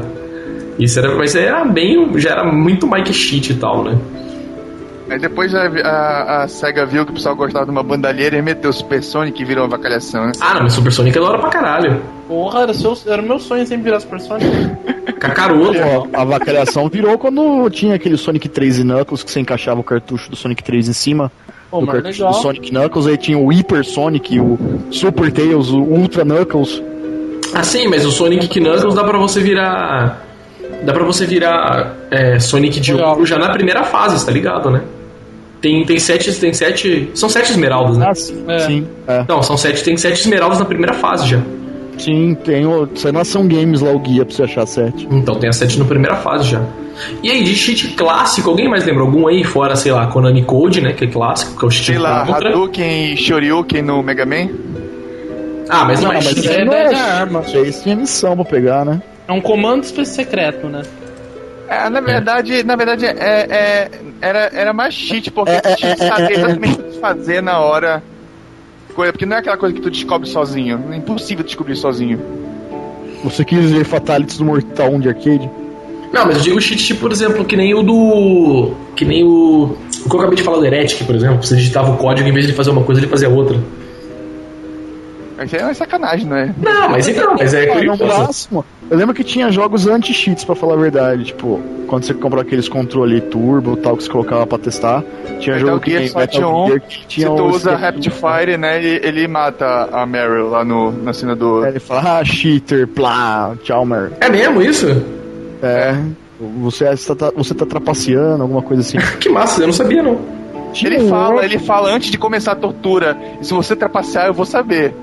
[0.78, 3.98] Isso era, mas era bem, já era muito Mike Cheat e tal, né?
[5.08, 8.42] Aí depois a, a, a SEGA viu que o pessoal gostava de uma bandalheira e
[8.42, 10.32] meteu o Super Sonic e virou uma vacalhação, né?
[10.40, 12.02] Ah, não, mas Super Sonic é da hora pra caralho.
[12.26, 14.50] Porra, era, seu, era meu sonho sempre virar Super Sonic.
[15.20, 15.78] Cacaroto.
[15.78, 19.84] Pô, a vacalhação virou quando tinha aquele Sonic 3 e Knuckles que você encaixava o
[19.84, 21.30] cartucho do Sonic 3 em cima
[21.70, 22.32] Pô, do cartucho legal.
[22.32, 24.58] do Sonic Knuckles, aí tinha o Hyper Sonic, o
[24.90, 26.82] Super Tails, o Ultra Knuckles.
[27.54, 30.25] Ah, sim, mas o Sonic Knuckles dá pra você virar.
[30.84, 33.10] Dá pra você virar é, Sonic de Legal.
[33.10, 34.82] ouro já na primeira fase, tá ligado, né?
[35.60, 36.32] Tem, tem sete.
[36.34, 37.10] Tem sete.
[37.14, 38.06] São sete esmeraldas, né?
[38.08, 38.58] Ah, sim, É.
[38.60, 38.86] sim.
[39.08, 39.24] É.
[39.28, 39.82] Não, são sete.
[39.82, 41.40] Tem sete esmeraldas na primeira fase já.
[41.98, 42.86] Sim, tem o.
[42.94, 45.08] Isso aí na Ação Games lá o guia pra você achar 7.
[45.10, 46.62] Então tem as sete na primeira fase já.
[47.22, 49.42] E aí, de cheat clássico, alguém mais lembra algum aí?
[49.44, 50.92] Fora, sei lá, Konami Code, né?
[50.92, 52.50] Que é clássico, que é o cheat Sei lá, contra.
[52.50, 54.48] Hadouken e Shoryuken no Mega Man.
[55.68, 57.42] Ah, mas não, Não, é mas é era da arma.
[57.66, 59.00] Isso tinha missão pra pegar, né?
[59.28, 60.82] É um comando secreto, né?
[61.68, 65.96] É, na verdade, na verdade, é, é- era, era mais cheat, porque É, tu tinha
[65.96, 66.32] que é, é, saber é, é.
[66.38, 68.02] exatamente o que fazer na hora.
[68.94, 70.80] Coisa- Porque não é aquela coisa que tu descobre sozinho.
[70.92, 72.20] É impossível descobrir sozinho.
[73.24, 75.50] Você quis ver Fatalities do Mortal 1 de arcade?
[76.12, 78.72] Não, mas eu digo cheat, tipo, por exemplo, que nem o do.
[78.94, 79.76] Que nem o.
[80.04, 81.42] O que eu acabei de falar do Heretic, por exemplo.
[81.42, 83.58] Você digitava o código, em vez de fazer uma coisa, ele fazia outra.
[85.44, 86.54] Isso aí é uma sacanagem, não é?
[86.60, 88.04] Não, mas então, mas é curioso.
[88.06, 88.64] máximo.
[88.90, 91.24] Eu lembro que tinha jogos anti-cheats, pra falar a verdade.
[91.24, 95.04] Tipo, quando você comprou aqueles controle turbo e tal que você colocava pra testar,
[95.40, 98.10] tinha Metal jogo que Gear Solid Metal 1, Gear que tinha Se tu usa Rapid
[98.10, 101.64] Fire, né, ele, ele mata a Meryl lá no, na cena do...
[101.64, 104.12] Aí Ele fala, ah, cheater, plá, tchau, mer.
[104.20, 104.86] É mesmo isso?
[105.62, 105.96] É.
[106.60, 108.98] Você está, você tá trapaceando, alguma coisa assim.
[109.18, 110.36] Que massa, eu não sabia não.
[110.84, 113.16] Ele fala, ele fala antes de começar a tortura.
[113.40, 114.94] E se você trapacear, eu vou saber.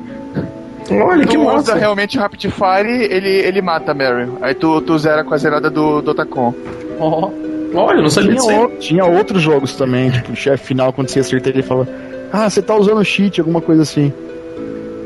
[0.91, 1.75] Olha, que tu usa massa.
[1.75, 4.37] realmente o Rapid Fire, ele, ele mata a Meryl.
[4.41, 6.53] Aí tu, tu zera com a zerada do, do Otacon.
[6.99, 7.29] Ó.
[7.75, 8.65] Olha, não sabia disso Tinha, aí.
[8.65, 11.87] o- tinha outros jogos também, tipo, o chefe final, quando você acerta ele fala,
[12.31, 14.13] ah, você tá usando cheat, alguma coisa assim.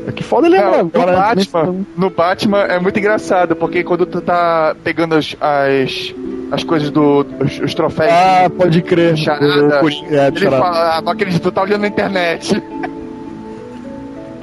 [0.06, 1.12] É que foda lembrar Não, no agora.
[1.12, 1.18] né?
[1.18, 6.14] Batman, no Batman é muito engraçado, porque quando tu tá pegando as, as,
[6.50, 7.26] as coisas do.
[7.40, 8.10] os, os troféus.
[8.10, 9.16] Ah, pode crer.
[9.18, 9.80] Charada.
[10.10, 10.62] É, ele Charada.
[10.62, 12.54] fala, ah, não acredito, tu tá olhando na internet.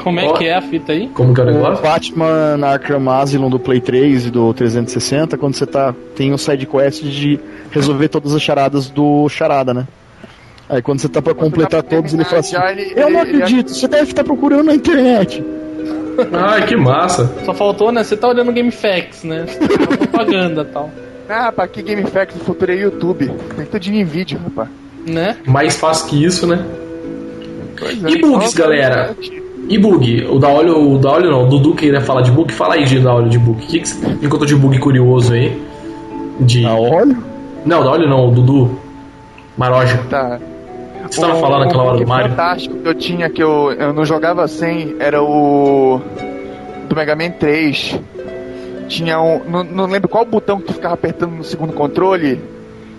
[0.05, 1.07] Como é que é a fita aí?
[1.09, 1.83] Como que é o O negócio?
[1.83, 5.95] Batman Arkham Asylum do Play 3 e do 360, quando você tá.
[6.15, 7.39] Tem o side quest de
[7.71, 9.87] resolver todas as charadas do Charada, né?
[10.69, 13.29] Aí quando você tá pra completar tá todos, ele fala assim: ele- Eu não ele-
[13.31, 15.43] ele- acredito, você deve estar procurando na internet.
[16.31, 17.29] Ai, que massa.
[17.43, 18.03] Só faltou, né?
[18.03, 19.45] Você tá olhando GameFAQs, né?
[19.97, 20.91] Propaganda e tal.
[21.27, 23.31] Ah, pra que Game Facts no futuro é YouTube?
[23.57, 24.69] Tem tudo em vídeo, rapaz.
[25.07, 25.37] Né?
[25.47, 26.63] Mais fácil que isso, né?
[27.77, 29.15] Pois E bugs, Só- galera?
[29.67, 30.27] E bug?
[30.29, 32.53] O da óleo, o da óleo não, o Dudu queria falar de bug.
[32.53, 33.63] Fala aí de da óleo de bug.
[33.63, 35.59] O que, que você encontrou de bug curioso aí?
[36.39, 36.65] De.
[36.65, 37.17] Ah, olha.
[37.65, 38.79] Não, da óleo não, o Dudu.
[39.57, 39.97] Maroja.
[40.09, 40.39] Tá.
[41.09, 42.29] Você tava falando naquela hora do Mario?
[42.29, 46.01] fantástico que eu tinha, que eu, eu não jogava sem, era o.
[46.87, 47.99] Do Mega Man 3.
[48.87, 49.41] Tinha um.
[49.47, 52.39] Não, não lembro qual botão que tu ficava apertando no segundo controle.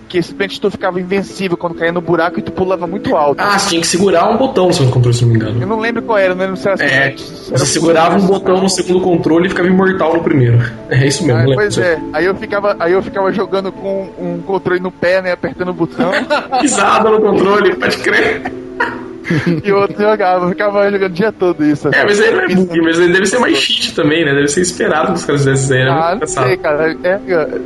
[0.07, 3.41] Que simplesmente tu ficava invencível quando caía no buraco e tu pulava muito alto.
[3.41, 5.61] Ah, você tinha que segurar um botão no segundo controle, se não me engano.
[5.61, 7.15] Eu não lembro qual era, não lembro se era É, era
[7.57, 10.59] você segurava um botão no segundo controle e ficava imortal no primeiro.
[10.89, 11.93] É isso mesmo, Ah, lembro pois disso aí.
[11.93, 15.69] é, aí eu ficava, aí eu ficava jogando com um controle no pé, né, apertando
[15.69, 16.11] o botão,
[16.61, 18.41] Pisada no controle, pode crer.
[19.63, 21.89] e o outro jogava, ficava jogando o dia todo isso.
[21.89, 24.33] É, mas aí não é bug, mas aí deve ser mais cheat também, né?
[24.33, 25.91] Deve ser esperado que os caras fizessem isso aí, né?
[25.91, 26.97] Ah, não sei, cara.
[27.03, 27.19] É,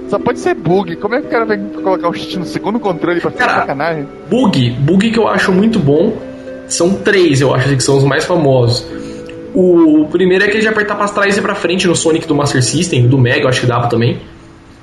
[0.10, 0.96] só pode ser bug.
[0.98, 3.60] Como é que o cara vai colocar o cheat no segundo controle pra ficar Cara,
[3.62, 4.08] sacanagem?
[4.30, 6.18] Bug, bug que eu acho muito bom,
[6.68, 8.86] são três, eu acho assim, que são os mais famosos.
[9.54, 12.64] O primeiro é aquele de apertar pra trás e pra frente no Sonic do Master
[12.64, 14.20] System, do Mega, eu acho que dava também.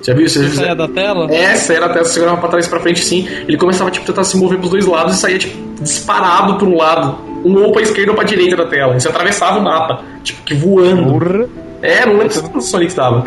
[0.02, 0.28] Já viu?
[0.28, 1.32] Você Saia da tela?
[1.32, 3.26] Essa era até você segurava pra trás e pra frente sim.
[3.46, 6.66] Ele começava tipo, a tentar se mover pros dois lados e saía tipo, disparado pra
[6.66, 7.18] um lado.
[7.44, 8.96] Um ou pra esquerda ou pra direita da tela.
[8.96, 11.18] E você atravessava o mapa, tipo, que voando.
[11.18, 11.46] Porra.
[11.82, 13.24] É, não lembro se o Sonic estava.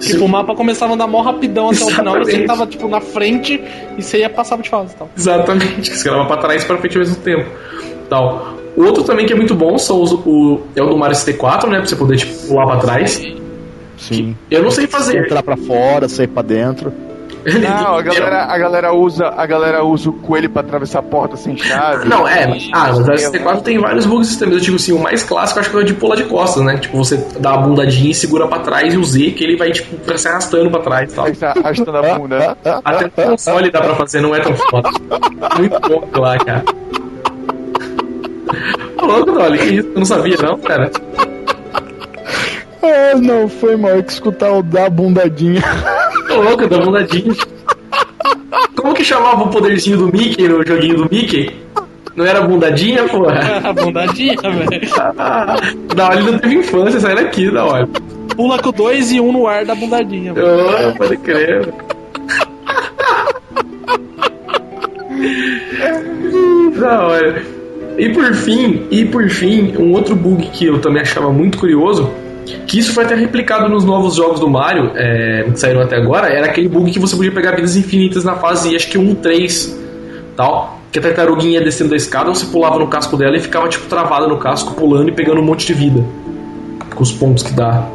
[0.00, 2.46] Tipo, o mapa começava a andar mó rapidão até o final você Exatamente.
[2.46, 3.62] tava, tipo, na frente
[3.96, 5.08] e você ia passar de fase e tal.
[5.16, 7.48] Exatamente, que você grava pra trás e pra frente ao mesmo tempo.
[8.08, 8.54] Tal.
[8.76, 11.78] Outro também que é muito bom são os, o, é o do Mario 64, né?
[11.78, 13.12] Pra você poder tipo, pular pra trás.
[13.12, 13.45] Sim.
[14.50, 15.24] Eu não sei fazer.
[15.24, 16.92] Entrar pra fora, sair pra dentro.
[17.60, 21.36] Não, a galera, a galera usa, a galera usa o coelho pra atravessar a porta
[21.36, 22.08] sem chave.
[22.08, 24.56] Não, é, ah, mas o 64 tem vários bugs sistemas.
[24.56, 26.76] Eu digo assim, o mais clássico acho que é o de pular de costas, né?
[26.76, 29.70] Tipo, você dá a bundadinha e segura pra trás e o Z, que ele vai,
[29.70, 31.32] tipo, se arrastando pra trás e tal.
[31.32, 32.58] Tá arrastando a bunda.
[32.84, 34.90] Até no console dá pra fazer, não é tão foda.
[35.56, 36.64] Muito bom aquilo lá, cara.
[39.00, 39.88] Louco, Dolly, que isso?
[39.88, 40.90] Eu não sabia, não, cara.
[42.82, 45.62] Ah, não, foi mal que escutar o da bundadinha.
[46.28, 47.34] Tô louco, da bundadinha.
[48.76, 51.54] Como que chamava o poderzinho do Mickey no joguinho do Mickey?
[52.14, 53.60] Não era bundadinha, porra?
[53.64, 54.88] A bundadinha, velho.
[55.18, 55.56] Ah,
[55.94, 57.88] da hora ele não teve infância, sai daqui, da hora.
[58.34, 60.46] Pula com dois e um no ar da bundadinha, velho.
[60.90, 61.72] Oh, pode crer.
[66.78, 67.42] da hora.
[67.98, 72.10] E por fim, e por fim, um outro bug que eu também achava muito curioso,
[72.66, 76.28] que isso foi até replicado nos novos jogos do Mario, é, que saíram até agora,
[76.28, 79.78] era aquele bug que você podia pegar vidas infinitas na fase, acho que 1, 3,
[80.36, 83.86] tal, que a tartaruguinha descendo da escada, você pulava no casco dela e ficava, tipo,
[83.86, 86.04] travada no casco, pulando e pegando um monte de vida.
[86.94, 87.86] Com os pontos que dá.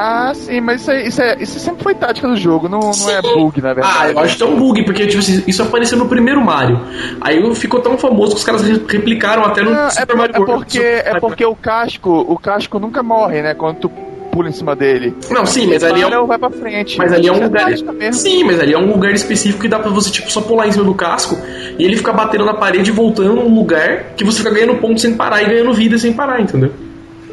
[0.00, 3.10] Ah, sim, mas isso, é, isso, é, isso sempre foi tática do jogo, não, não
[3.10, 3.96] é bug, na verdade.
[3.98, 6.80] Ah, eu acho que é um bug, porque tipo, assim, isso apareceu no primeiro Mario.
[7.20, 10.16] Aí ficou tão famoso que os caras re- replicaram até no Não, é, Super por-
[10.16, 10.54] Mario é World.
[10.64, 13.54] porque, é porque o casco, o casco nunca morre, né?
[13.54, 13.88] Quando tu
[14.30, 15.16] pula em cima dele.
[15.32, 16.26] Não, sim, mas ali é um...
[16.26, 16.96] vai pra frente.
[16.96, 18.12] Mas ali é um Isso lugar.
[18.12, 20.70] Sim, mas ali é um lugar específico que dá pra você, tipo, só pular em
[20.70, 21.36] cima do casco
[21.76, 25.00] e ele ficar batendo na parede e voltando num lugar que você fica ganhando ponto
[25.00, 26.70] sem parar e ganhando vida sem parar, entendeu?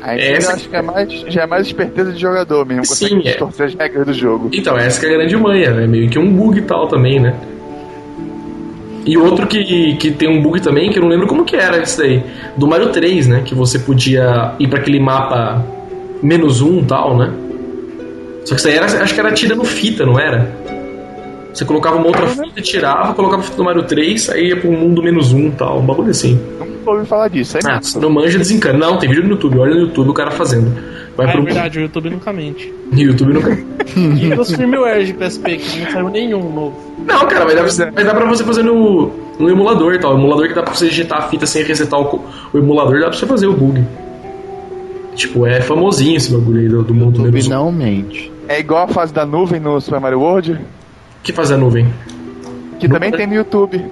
[0.05, 2.85] Aí É eu essa acho que é mais, já é mais esperteza de jogador mesmo,
[2.85, 3.31] Sim, consegue é.
[3.31, 4.49] distorcer as regras do jogo.
[4.53, 5.87] Então, essa que é a grande manha, né?
[5.87, 7.33] Meio que um bug e tal também, né?
[9.03, 11.81] E outro que, que tem um bug também, que eu não lembro como que era
[11.81, 12.23] esse daí.
[12.55, 13.41] Do Mario 3, né?
[13.43, 15.65] Que você podia ir pra aquele mapa
[16.21, 17.33] menos um e tal, né?
[18.45, 20.51] Só que isso aí era, acho que era tira no fita, não era?
[21.55, 24.69] Você colocava uma outra fita, tirava, colocava a fita do Mario 3, aí ia pro
[24.71, 26.37] mundo menos um e tal, um bagulho assim.
[26.59, 27.55] Nunca ouvi falar disso.
[27.57, 28.77] Aí Ah, se não manja, desencana.
[28.77, 30.69] Não, tem vídeo no YouTube, olha no YouTube o cara fazendo.
[31.15, 32.73] Vai Ah, é pro verdade, o YouTube nunca mente.
[32.91, 33.57] YouTube nunca.
[33.95, 36.75] E os firmware de PSP, que não saiu nenhum novo.
[37.07, 40.13] Não, cara, mas dá, pra- mas dá pra você fazer no, no emulador e tal.
[40.15, 43.07] O emulador que dá pra você digitar a fita sem resetar o, o emulador, dá
[43.09, 43.81] pra você fazer o bug.
[45.15, 47.49] Tipo, é famosinho esse bagulho aí do, do mundo YouTube menos um.
[47.51, 48.29] não mente.
[48.49, 50.59] É igual a fase da nuvem no Super Mario World,
[51.25, 51.87] que faz a nuvem?
[52.79, 53.83] que também tem no YouTube.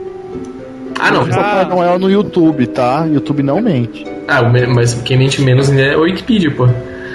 [0.99, 1.25] Ah, não.
[1.25, 3.05] Já- Não é no YouTube, tá?
[3.11, 4.05] YouTube não mente.
[4.27, 4.41] Ah,
[4.73, 6.67] mas quem mente menos é o Wikipedia, pô.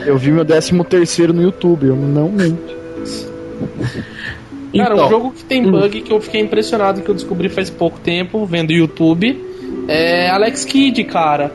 [0.04, 2.76] Eu vi meu 13 terceiro no YouTube, eu não mente.
[4.76, 5.70] Cara, Então, um jogo que tem hum.
[5.70, 9.42] bug que eu fiquei impressionado que eu descobri faz pouco tempo, vendo YouTube,
[9.86, 11.50] é Alex Kidd, cara.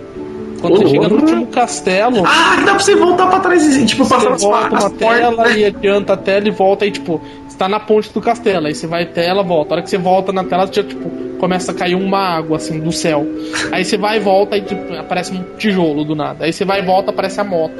[0.61, 3.85] Quando você chega no último castelo, Ah, que dá pra você voltar pra trás e,
[3.85, 5.59] tipo, passar as tela portas, né?
[5.59, 7.21] e adianta a tela e volta aí, tipo,
[7.63, 9.73] tá na ponte do castelo, aí você vai tela, volta.
[9.73, 12.79] A hora que você volta na tela, já, tipo, começa a cair uma água, assim,
[12.79, 13.25] do céu.
[13.71, 16.43] Aí você vai e volta e tipo, aparece um tijolo do nada.
[16.43, 17.75] Aí você vai e volta, aparece a moto.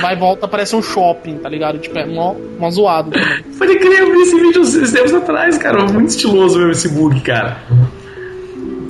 [0.00, 1.78] Vai e volta, aparece um shopping, tá ligado?
[1.78, 3.42] Tipo, é mó, mó zoado também.
[3.58, 5.84] Pode eu vi esse vídeo uns tempos atrás, cara.
[5.84, 7.58] Muito estiloso mesmo esse bug, cara.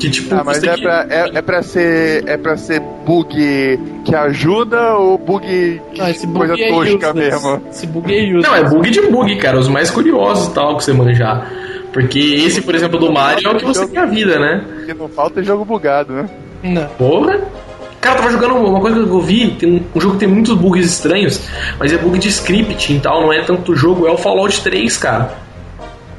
[0.02, 2.24] Que tipo, Ah, mas você é que- pra, é, é pra ser.
[2.28, 7.10] É pra ser bug que ajuda ou bug que Ah, esse bug coisa é tosca
[7.10, 7.14] useless.
[7.14, 7.62] mesmo?
[7.70, 8.48] Esse bug é useless.
[8.48, 9.60] Não, é bug de bug, cara.
[9.60, 11.48] Os mais curiosos e tal que você manjar.
[11.92, 14.64] Porque esse, por exemplo, do Mario é o que você quer a vida, né?
[14.76, 16.28] Porque não falta é jogo bugado, né?
[16.64, 16.86] Não.
[16.98, 17.38] Porra!
[18.00, 20.28] Cara, eu tava jogando uma coisa que eu vi, tem um, um jogo que tem
[20.28, 21.40] muitos bugs estranhos,
[21.78, 24.96] mas é bug de script e tal, não é tanto jogo, é o Fallout 3,
[24.96, 25.32] cara.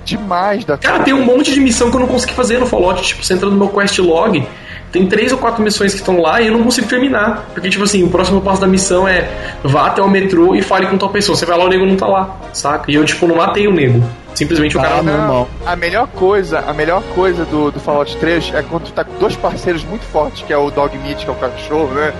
[0.05, 3.01] Demais da Cara, tem um monte de missão que eu não consegui fazer no Fallout,
[3.01, 4.45] tipo, você entra no meu quest log,
[4.91, 7.45] tem três ou quatro missões que estão lá e eu não consigo terminar.
[7.53, 9.27] Porque, tipo assim, o próximo passo da missão é
[9.63, 11.35] vá até o metrô e fale com tal pessoa.
[11.35, 12.91] Você vai lá, o nego não tá lá, saca?
[12.91, 14.03] E eu, tipo, não matei o nego.
[14.35, 15.01] Simplesmente o Ah, cara.
[15.03, 15.17] não.
[15.17, 15.49] normal.
[15.65, 19.13] A melhor coisa, a melhor coisa do, do Fallout 3 é quando tu tá com
[19.19, 22.13] dois parceiros muito fortes, que é o Dog Meat, que é o cachorro, né?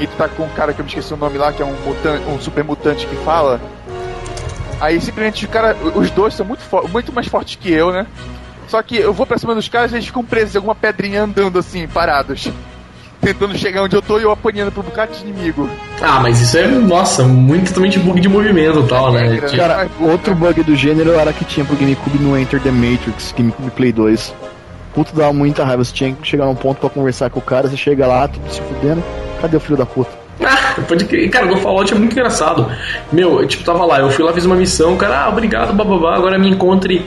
[0.00, 1.64] E tu tá com um cara que eu me esqueci o nome lá, que é
[1.64, 3.60] um mutante, um super mutante que fala.
[4.80, 6.62] Aí simplesmente o cara, os dois são muito,
[6.92, 8.06] muito mais fortes que eu, né?
[8.68, 11.22] Só que eu vou pra cima dos caras e eles ficam presos em alguma pedrinha
[11.22, 12.50] andando assim, parados.
[13.20, 15.68] Tentando chegar onde eu tô e eu apanhando pro bocado de inimigo.
[16.02, 19.36] Ah, mas isso é, nossa, muito totalmente bug de movimento e tal, né?
[19.36, 20.40] É, Cara, outro né?
[20.40, 24.34] bug do gênero era que tinha pro GameCube no Enter the Matrix, GameCube Play 2.
[24.94, 25.82] Puta, dava muita raiva.
[25.82, 28.48] Você tinha que chegar num ponto pra conversar com o cara, você chega lá, tudo
[28.50, 29.02] se fudendo.
[29.40, 30.25] Cadê o filho da puta?
[30.44, 31.28] Ah, pode crer.
[31.30, 32.70] Cara, no Fallout é muito engraçado.
[33.12, 35.72] Meu, eu, tipo, tava lá, eu fui lá, fiz uma missão, o cara, ah, obrigado,
[35.72, 37.06] bababá, agora me encontre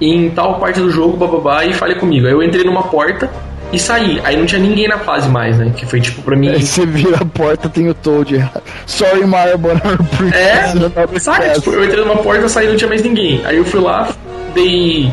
[0.00, 2.26] em tal parte do jogo, bababá, e fale comigo.
[2.26, 3.30] Aí eu entrei numa porta
[3.72, 4.20] e saí.
[4.24, 5.72] Aí não tinha ninguém na fase mais, né?
[5.76, 6.48] Que foi tipo pra mim.
[6.48, 8.44] Aí você vira a porta, tem o Toad.
[8.86, 9.22] Sorry,
[11.08, 11.58] princess É, class.
[11.58, 13.40] Tipo, eu entrei numa porta, saí não tinha mais ninguém.
[13.44, 14.08] Aí eu fui lá,
[14.54, 15.12] dei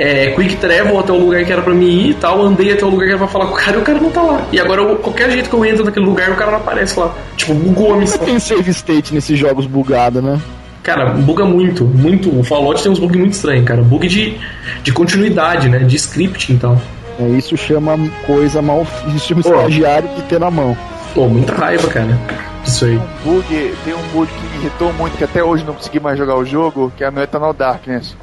[0.00, 2.84] é, quick travel até o lugar que era pra mim ir e tal, andei até
[2.84, 4.42] o lugar que era pra falar com o cara e o cara não tá lá.
[4.50, 7.14] E agora, eu- qualquer jeito que eu entro naquele lugar, o cara não aparece lá.
[7.36, 8.18] Tipo, bugou a missão.
[8.24, 10.40] Tem save state nesses jogos bugados, né?
[10.82, 12.30] Cara, buga muito, muito.
[12.36, 13.82] O Fallout tem uns bugs muito estranhos, cara.
[13.82, 14.34] Bug de,
[14.82, 15.80] de continuidade, né?
[15.80, 16.80] De script, então.
[17.18, 18.86] É, isso chama coisa mal.
[19.14, 19.50] Isso chama Pô.
[19.54, 20.74] estagiário de ter na mão.
[21.14, 22.18] Pô, muita raiva, cara.
[22.64, 22.96] Isso aí.
[22.96, 23.00] um
[23.34, 26.36] bug, tem um bug que me irritou muito, que até hoje não consegui mais jogar
[26.36, 28.16] o jogo, que é no Eternal Darkness.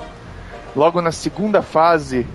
[0.75, 2.25] Logo na segunda fase,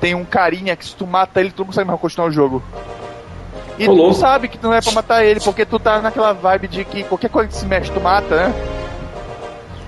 [0.00, 2.62] tem um carinha que se tu mata ele, tu não consegue mais continuar o jogo.
[3.78, 4.14] E Ô, tu louco.
[4.14, 7.30] sabe que não é pra matar ele, porque tu tá naquela vibe de que qualquer
[7.30, 8.54] coisa que se mexe tu mata, né?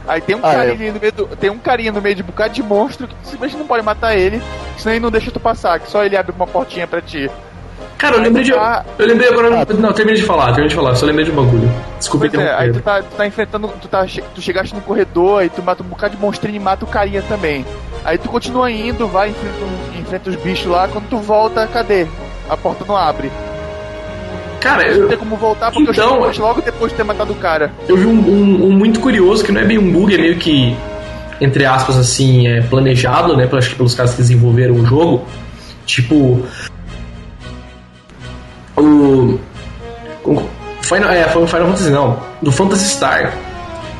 [0.06, 2.26] Aí tem um Ah, carinha no meio do, tem um carinha no meio de um
[2.26, 4.42] bocado de monstro que tu simplesmente não pode matar ele,
[4.76, 7.30] senão ele não deixa tu passar, que só ele abre uma portinha pra ti.
[8.00, 8.54] Cara, eu lembrei de.
[8.54, 8.82] Ah.
[8.98, 9.50] Eu lembrei agora.
[9.50, 11.70] Não, termina de falar, termina de falar, só lembrei de um bagulho.
[11.98, 12.82] Desculpa Pois é, aí tu interromper.
[12.82, 13.68] tá, tu tá enfrentando.
[13.80, 16.84] Tu, tá, tu chegaste no corredor e tu mata um bocado de monstrinho e mata
[16.84, 17.64] o carinha também.
[18.02, 19.56] Aí tu continua indo, vai, enfrenta,
[20.00, 22.06] enfrenta os bichos lá, quando tu volta, cadê?
[22.48, 23.30] A porta não abre.
[24.60, 27.36] Cara, Não eu, tem como voltar porque Então- eu logo depois de ter matado o
[27.36, 27.70] cara.
[27.88, 30.36] eu vi um, um- um muito curioso que não é bem um bug, é meio
[30.36, 30.74] que,
[31.40, 33.48] entre aspas, assim, é planejado, né?
[33.52, 35.24] Acho que pelos caras que desenvolveram o jogo.
[35.86, 36.42] Tipo.
[38.80, 39.38] O.
[40.82, 42.18] Final, é, foi Final Fantasy não.
[42.42, 43.32] Do Phantasy Star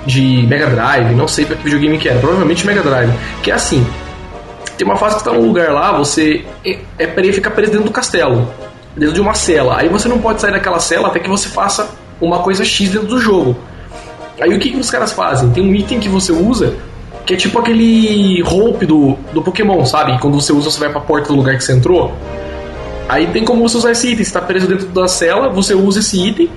[0.06, 3.12] de Mega Drive, não sei pra que videogame que era, provavelmente Mega Drive.
[3.42, 3.86] Que é assim.
[4.76, 7.92] Tem uma fase que tá num lugar lá, você é, é fica preso dentro do
[7.92, 8.48] castelo,
[8.96, 9.78] dentro de uma cela.
[9.78, 11.90] Aí você não pode sair daquela cela até que você faça
[12.20, 13.56] uma coisa X dentro do jogo.
[14.40, 15.50] Aí o que, que os caras fazem?
[15.50, 16.74] Tem um item que você usa
[17.26, 20.18] que é tipo aquele rope do, do Pokémon, sabe?
[20.18, 22.14] Quando você usa, você vai pra porta do lugar que você entrou.
[23.10, 24.24] Aí tem como você usar esse item.
[24.24, 26.48] Você tá preso dentro da cela, você usa esse item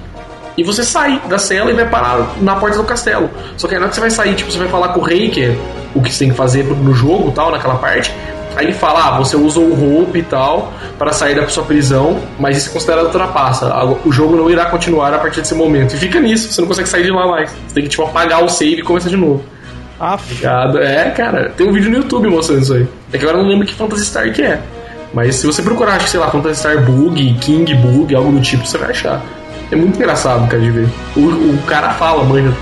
[0.55, 3.27] e você sai da cela e vai parar na porta do castelo.
[3.57, 5.03] Só que aí na hora que você vai sair, tipo, você vai falar com o
[5.03, 5.57] rei, que é
[5.95, 8.13] o que você tem que fazer no jogo tal, naquela parte.
[8.55, 12.19] Aí ele fala, ah, você usou o roupa e tal para sair da sua prisão,
[12.37, 13.73] mas isso é considerado ultrapassa.
[14.05, 15.95] O jogo não irá continuar a partir desse momento.
[15.95, 17.49] E fica nisso, você não consegue sair de lá mais.
[17.49, 19.43] Você tem que, tipo, apagar o save e começar de novo.
[19.99, 20.77] Ah, Ligado?
[20.77, 22.87] É, cara, tem um vídeo no YouTube mostrando isso aí.
[23.11, 24.59] É que agora eu não lembro que Phantasy Star que é.
[25.13, 28.41] Mas se você procurar, acho que, sei lá, Phantasy Star Bug, King Bug, algo do
[28.41, 29.23] tipo, você vai achar.
[29.71, 30.89] É muito engraçado, cara, de ver.
[31.15, 32.53] O, o cara fala, manja.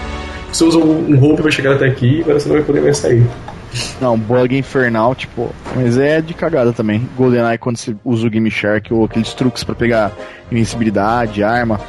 [0.52, 3.26] Você usa um roupa pra chegar até aqui, agora você não vai poder mais sair.
[4.02, 5.50] Não, bug infernal, tipo.
[5.76, 7.08] Mas é de cagada também.
[7.18, 10.12] GoldenEye, quando você usa o Game Shark ou aqueles truques pra pegar
[10.52, 11.80] invencibilidade, arma.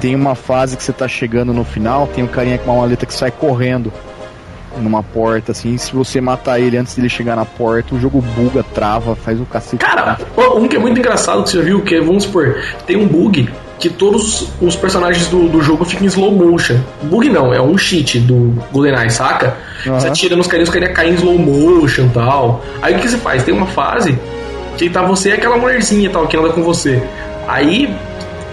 [0.00, 3.06] Tem uma fase que você tá chegando no final, tem um carinha com uma maleta
[3.06, 3.92] que sai correndo
[4.78, 5.76] numa porta, assim.
[5.76, 9.44] Se você matar ele antes dele chegar na porta, o jogo buga, trava, faz o
[9.44, 9.84] cacete.
[9.84, 10.18] Cara,
[10.56, 12.56] um que é muito engraçado que você já viu, que é, vamos supor,
[12.86, 13.48] tem um bug
[13.82, 16.76] que todos os personagens do, do jogo ficam em slow motion.
[17.02, 19.56] Bug não, é um cheat do GoldenEye, saca?
[19.84, 19.98] Uhum.
[19.98, 22.64] Você atira nos carinhos, os carinhas caem em slow motion e tal.
[22.80, 23.42] Aí o que você faz?
[23.42, 24.16] Tem uma fase
[24.78, 27.02] que tá você e aquela mulherzinha tal, que anda com você.
[27.48, 27.92] Aí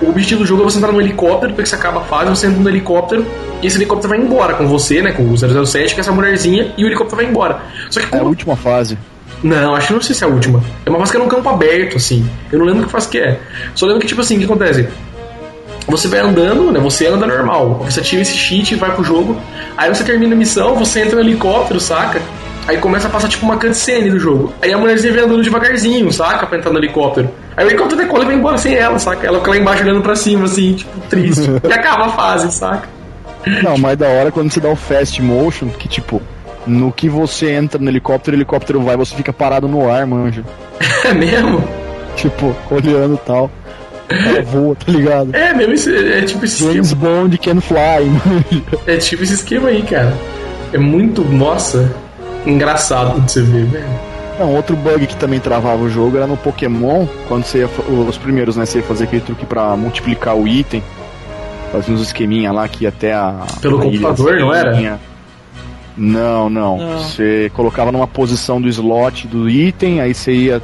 [0.01, 2.29] o objetivo do jogo é você entrar no helicóptero, depois que você acaba a fase,
[2.29, 3.25] você entra no helicóptero
[3.61, 5.11] e esse helicóptero vai embora com você, né?
[5.11, 7.59] Com o 007, que é essa mulherzinha, e o helicóptero vai embora.
[7.89, 8.29] Só que É a como...
[8.29, 8.97] última fase.
[9.41, 10.61] Não, acho que não sei se é a última.
[10.85, 12.29] É uma fase que é num campo aberto, assim.
[12.51, 13.39] Eu não lembro que fase que é.
[13.73, 14.87] Só lembro que, tipo assim, o que acontece?
[15.87, 16.79] Você vai andando, né?
[16.79, 17.81] Você anda normal.
[17.85, 19.39] Você ativa esse cheat e vai pro jogo.
[19.77, 22.21] Aí você termina a missão, você entra no helicóptero, saca?
[22.69, 24.53] Aí começa a passar tipo uma cutscene do jogo.
[24.61, 26.45] Aí a mulherzinha vem andando devagarzinho, saca?
[26.45, 27.29] Pra entrar no helicóptero.
[27.57, 29.25] Aí o helicóptero decola e vai embora sem ela, saca?
[29.25, 31.49] Ela fica lá embaixo olhando pra cima, assim, tipo, triste.
[31.67, 32.87] e acaba a fase, saca?
[33.63, 36.21] Não, mais da hora é quando você dá o fast motion, que tipo,
[36.67, 40.43] no que você entra no helicóptero, o helicóptero vai, você fica parado no ar, manja.
[41.05, 41.63] É mesmo?
[42.15, 43.49] Tipo, olhando e tal.
[44.09, 45.33] Ela voa, tá ligado?
[45.35, 47.11] É mesmo, esse- é tipo esse James esquema.
[47.21, 48.63] Bond can fly, manja.
[48.85, 50.13] É tipo esse esquema aí, cara.
[50.73, 51.91] É muito, nossa,
[52.45, 54.09] engraçado de você ver, velho.
[54.39, 57.69] Não, outro bug que também travava o jogo era no Pokémon, quando você ia,
[58.07, 60.81] os primeiros, né, você ia fazer aquele truque pra multiplicar o item,
[61.73, 64.99] fazia uns esqueminha lá que ia até a Pelo a computador, não era?
[65.97, 66.99] Não, não, Não.
[66.99, 70.61] Você colocava numa posição do slot do item, aí você ia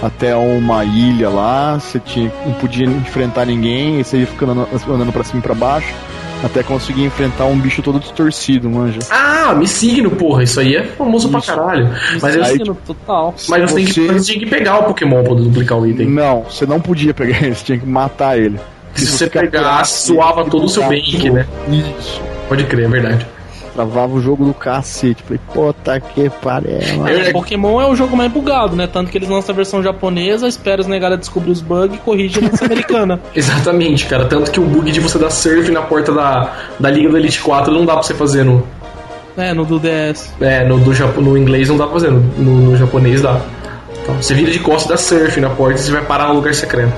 [0.00, 4.94] até uma ilha lá, você tinha, não podia enfrentar ninguém, aí você ia ficando andando,
[4.94, 5.92] andando pra cima e pra baixo,
[6.44, 8.98] até conseguir enfrentar um bicho todo distorcido, manja.
[9.10, 10.42] Ah, me signo, porra.
[10.44, 11.48] Isso aí é famoso pra Isso.
[11.48, 11.88] caralho.
[12.20, 13.34] Mas, eu, Ensino total.
[13.48, 16.06] mas você, que, você- tinha que pegar o Pokémon pra duplicar o item.
[16.08, 18.58] Não, você não podia pegar ele, você tinha que matar ele.
[18.94, 21.46] Se você pegasse, suava todo o seu bank, né?
[21.68, 22.20] Isso.
[22.48, 23.26] Pode crer, é verdade.
[23.78, 25.22] Travava o jogo do cacete.
[25.22, 27.06] Falei, puta que pariu.
[27.06, 28.88] É, Pokémon é o jogo mais bugado, né?
[28.88, 32.38] Tanto que eles lançam a versão japonesa, espera os negados descobrir os bugs e corrige
[32.38, 33.20] a versão americana.
[33.32, 34.24] Exatamente, cara.
[34.24, 37.40] Tanto que o bug de você dar surf na porta da, da Liga do Elite
[37.40, 38.66] 4 não dá pra você fazer no.
[39.36, 40.34] É, no do DS.
[40.40, 43.40] É, no, do, Japo- no inglês não dá pra fazer, no, no, no japonês dá.
[44.02, 46.34] Então, você vira de costas e dá surf na porta e você vai parar no
[46.34, 46.92] lugar secreto.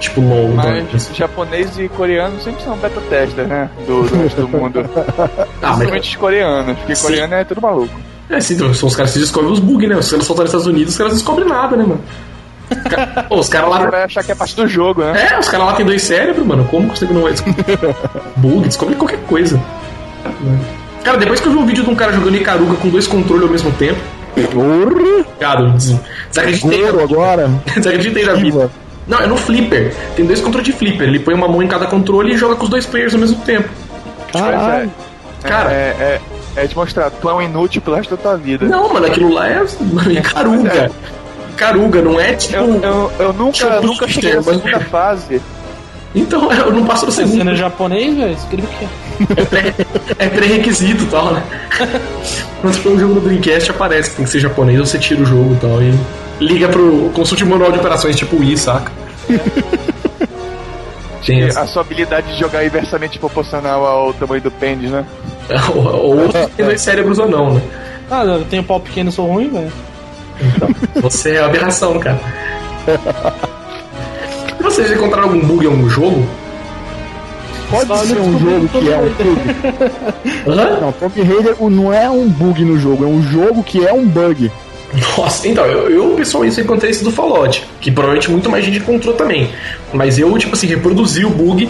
[0.00, 0.48] Tipo LOL.
[0.54, 3.70] Mas japonês e coreano sempre são beta testers, né?
[3.86, 4.80] Do, do resto do mundo.
[5.62, 5.76] Ah, mas.
[5.76, 7.06] Principalmente os coreanos, porque Sim.
[7.06, 8.00] coreano é tudo maluco.
[8.30, 9.96] É, sim, então, são os caras que descobrem os bugs, né?
[9.96, 12.00] Os caras soltam nos Estados Unidos, os caras não descobrem nada, né, mano?
[13.28, 13.90] Pô, os caras lá.
[13.90, 15.28] vai achar que é parte do jogo, né?
[15.32, 16.64] É, os caras lá tem dois cérebros, mano.
[16.70, 17.64] Como que você não vai descobrir?
[18.36, 19.60] Bug, descobre qualquer coisa.
[21.04, 23.44] Cara, depois que eu vi um vídeo de um cara jogando Icaruga com dois controles
[23.44, 23.98] ao mesmo tempo,
[24.52, 25.24] Porra!
[25.38, 25.96] cara, des-
[26.30, 26.88] desacreditei.
[26.88, 27.50] Agora.
[27.74, 28.70] Desacreditei na vida.
[29.10, 29.94] Não, é no flipper.
[30.16, 31.06] Tem dois controles de flipper.
[31.08, 33.36] Ele põe uma mão em cada controle e joga com os dois players ao mesmo
[33.42, 33.68] tempo.
[34.32, 34.90] Caralho.
[35.42, 35.70] Cara.
[35.72, 36.20] É,
[36.56, 38.66] é, é te mostrar, tu é um inútil pelo resto da tua vida.
[38.66, 40.90] Não, mano, aquilo lá é mano, Icaruga.
[41.52, 42.56] Icaruga, não é tipo.
[42.56, 45.42] Eu, eu, eu nunca, Tipo, nunca cheguei na mas- segunda fase.
[46.14, 47.50] Então, eu não passo do não segundo.
[47.50, 48.32] é japonês, velho?
[48.32, 48.86] Escreve o quê?
[49.36, 49.74] É pré-
[50.18, 51.42] É pré-requisito e tal, né?
[52.60, 55.24] Quando for um jogo no Dreamcast aparece que tem que ser japonês, você tira o
[55.24, 55.80] jogo e tal.
[55.82, 55.94] E
[56.44, 57.10] liga pro.
[57.14, 58.90] Consulte o manual de operações tipo Wii, saca?
[61.24, 65.04] Tem a sua habilidade de jogar inversamente proporcional ao tamanho do pênis, né?
[65.74, 67.60] Ou, ou se tem dois cérebros ou não, né?
[68.10, 69.70] Ah, eu tenho pau pequeno e sou ruim, velho.
[71.02, 72.18] Você é aberração, cara.
[74.70, 76.26] Vocês encontraram algum bug em algum jogo?
[77.70, 79.26] Pode Só ser não um jogo Tomb que é um Raider.
[79.26, 79.40] bug.
[80.60, 80.80] Hã?
[80.80, 84.06] Não, Tomb Raider não é um bug no jogo, é um jogo que é um
[84.06, 84.50] bug.
[85.16, 89.14] Nossa, então, eu, eu pessoalmente encontrei esse do Fallout, que provavelmente muito mais gente encontrou
[89.14, 89.50] também.
[89.92, 91.68] Mas eu, tipo assim, reproduzi o bug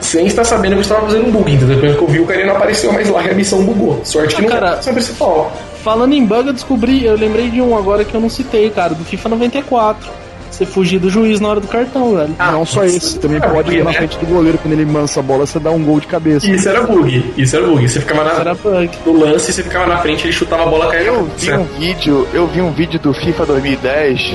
[0.00, 1.76] sem estar sabendo que eu estava fazendo um bug, entendeu?
[1.76, 4.00] Depois que eu vi, o cara não apareceu mais lá e a missão bugou.
[4.04, 5.52] Sorte que Ah, não cara, era a principal.
[5.82, 8.94] Falando em bug, eu descobri, eu lembrei de um agora que eu não citei, cara,
[8.94, 10.10] do FIFA 94.
[10.50, 12.34] Você fugir do juiz na hora do cartão, velho.
[12.38, 13.96] Ah, não só esse, também é, pode ir na né?
[13.96, 16.50] frente do goleiro quando ele mansa a bola, você dá um gol de cabeça.
[16.50, 17.88] Isso era bug, isso era bug.
[17.88, 18.90] Você ficava Isso na, era bug.
[19.06, 22.28] no lance, você ficava na frente, ele chutava a bola caía Eu vi um vídeo,
[22.32, 24.34] eu vi um vídeo do FIFA 2010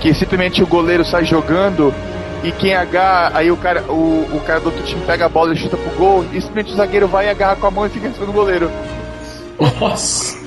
[0.00, 1.92] que simplesmente o goleiro sai jogando
[2.42, 5.52] e quem agarra, aí o cara, o, o cara do outro time pega a bola
[5.52, 7.90] e chuta pro gol, e simplesmente o zagueiro vai e agarra com a mão e
[7.90, 8.70] fica em cima do goleiro.
[9.78, 10.39] Nossa.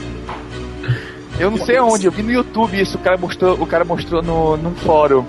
[1.43, 4.21] Eu não sei aonde, eu vi no YouTube isso, o cara mostrou, o cara mostrou
[4.21, 5.25] no, num fórum.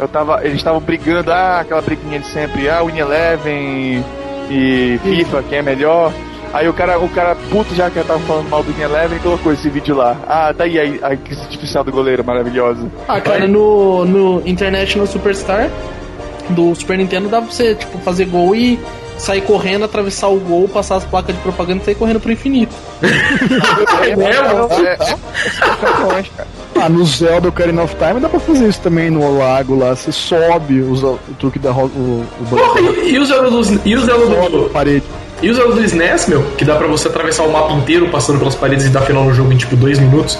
[0.00, 4.02] Eu tava, eles estavam brigando, ah, aquela briguinha de sempre, ah, Win Eleven
[4.50, 6.10] e FIFA, quem é melhor.
[6.54, 9.18] Aí o cara, o cara puto já que eu tava falando mal do Win Eleven
[9.18, 10.16] colocou esse vídeo lá.
[10.26, 12.90] Ah, tá aí a, a aquisição artificial do goleiro maravilhosa.
[13.06, 15.70] Ah, cara, no, no International Superstar
[16.48, 18.80] do Super Nintendo dá pra você, tipo, fazer gol e
[19.18, 22.74] sair correndo, atravessar o gol, passar as placas de propaganda e sair correndo pro infinito.
[24.02, 24.86] É mesmo?
[24.86, 24.92] É,
[26.20, 26.24] é.
[26.80, 29.94] Ah, no Zelda Ocarina of Time dá pra fazer isso também no lago lá.
[29.94, 33.70] Você sobe, usa o truque da ro- o, o Porra, e, e o Zelda dos,
[33.84, 35.04] e o Zelda do, parede.
[35.42, 38.38] e o Zelda do SNES, meu, que dá pra você atravessar o mapa inteiro passando
[38.38, 40.38] pelas paredes e dar final no jogo em tipo dois minutos.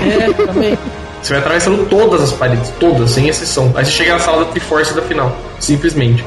[0.00, 0.76] É, também.
[1.22, 3.72] Você vai atravessando todas as paredes, todas, sem exceção.
[3.74, 6.24] Aí você chega na sala da Triforce da final, simplesmente.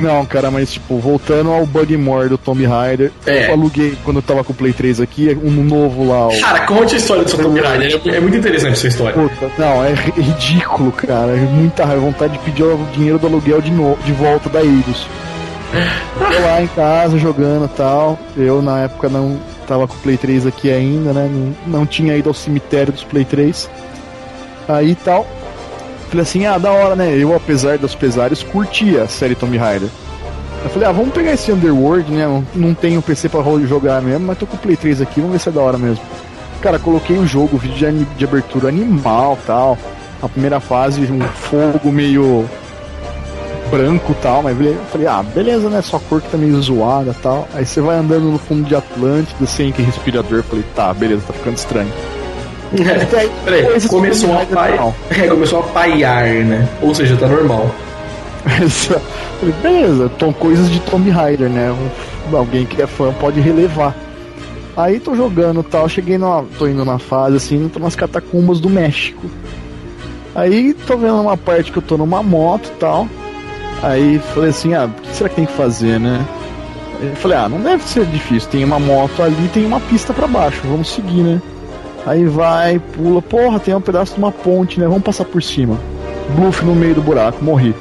[0.00, 3.48] Não, cara, mas tipo, voltando ao Bug More do Tomb Raider, É.
[3.48, 6.28] eu aluguei quando eu tava com o Play 3 aqui, um novo lá.
[6.28, 6.40] O...
[6.40, 9.14] Cara, conte a história do seu Tomb Raider, é, é muito interessante essa história.
[9.14, 11.32] Puta, não, é ri- ridículo, cara.
[11.32, 15.06] É muita vontade de pedir o dinheiro do aluguel de, novo, de volta da Eidos.
[15.72, 18.18] Eu lá em casa jogando e tal.
[18.36, 19.38] Eu na época não
[19.68, 21.30] tava com o Play 3 aqui ainda, né?
[21.66, 23.70] Não, não tinha ido ao cemitério dos Play 3.
[24.68, 25.26] Aí tal.
[26.10, 27.16] Falei assim, ah, da hora, né?
[27.16, 29.88] Eu, apesar dos pesares, curtia a série Tomb Raider.
[30.64, 32.44] Eu falei, ah, vamos pegar esse Underworld, né?
[32.52, 35.38] Não, tenho PC pra jogar mesmo, mas tô com o Play 3 aqui, vamos ver
[35.38, 36.02] se é da hora mesmo.
[36.60, 39.78] Cara, coloquei o jogo, vídeo de, de abertura animal tal.
[40.20, 42.44] A primeira fase, um fogo meio
[43.70, 45.80] branco tal, mas eu falei, ah, beleza, né?
[45.80, 47.48] Só a cor que tá meio zoada tal.
[47.54, 50.38] Aí você vai andando no fundo de Atlântida sem que respirador.
[50.38, 51.92] Eu falei, tá, beleza, tá ficando estranho.
[53.44, 54.78] Peraí, começou a, pai...
[55.10, 56.68] é, começou a paiar, né?
[56.80, 57.70] Ou seja, tá normal.
[59.62, 61.72] Beleza, são coisas de Tomb Raider, né?
[61.72, 63.94] Um- alguém que é fã pode relevar.
[64.76, 66.44] Aí tô jogando tal, cheguei na.
[66.58, 69.28] tô indo na fase assim, tô nas catacumbas do México.
[70.34, 73.08] Aí tô vendo uma parte que eu tô numa moto e tal.
[73.82, 76.24] Aí falei assim, ah, o que será que tem que fazer, né?
[77.02, 80.26] Eu falei, ah, não deve ser difícil, tem uma moto ali, tem uma pista pra
[80.26, 81.40] baixo, vamos seguir, né?
[82.06, 84.86] Aí vai, pula, porra, tem um pedaço de uma ponte, né?
[84.86, 85.78] Vamos passar por cima.
[86.36, 87.74] Bluff no meio do buraco, morri.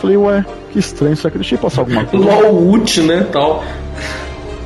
[0.00, 2.24] Falei, ué, que estranho, será que eu deixei passar alguma coisa?
[2.24, 3.26] LOL ult, né?
[3.32, 3.64] Tal.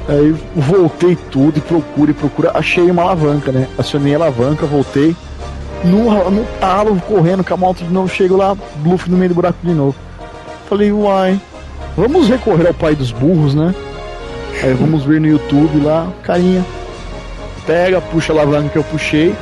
[0.09, 2.51] Aí voltei tudo e procura e procura.
[2.55, 3.68] Achei uma alavanca, né?
[3.78, 5.14] Acionei a alavanca, voltei.
[5.84, 8.09] No, no talo, correndo com a moto de novo.
[8.09, 9.95] Chego lá, bluff no meio do buraco de novo.
[10.68, 11.41] Falei, uai,
[11.97, 13.74] vamos recorrer ao pai dos burros, né?
[14.62, 16.64] Aí vamos ver no YouTube lá, carinha.
[17.66, 19.34] Pega, puxa a alavanca que eu puxei.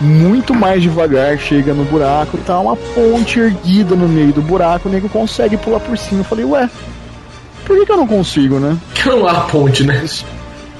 [0.00, 4.92] Muito mais devagar, chega no buraco, tá uma ponte erguida no meio do buraco, o
[4.92, 6.22] nego consegue pular por cima.
[6.22, 6.70] Eu falei, ué,
[7.66, 8.76] por que, que eu não consigo, né?
[8.94, 10.00] Que não há ponte, né?
[10.02, 10.24] Isso,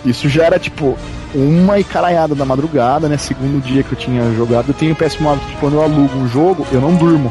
[0.05, 0.97] isso já era tipo
[1.35, 3.17] uma e caralhada da madrugada, né?
[3.19, 4.69] Segundo dia que eu tinha jogado.
[4.69, 7.31] Eu tenho o péssimo hábito de quando eu alugo um jogo, eu não durmo.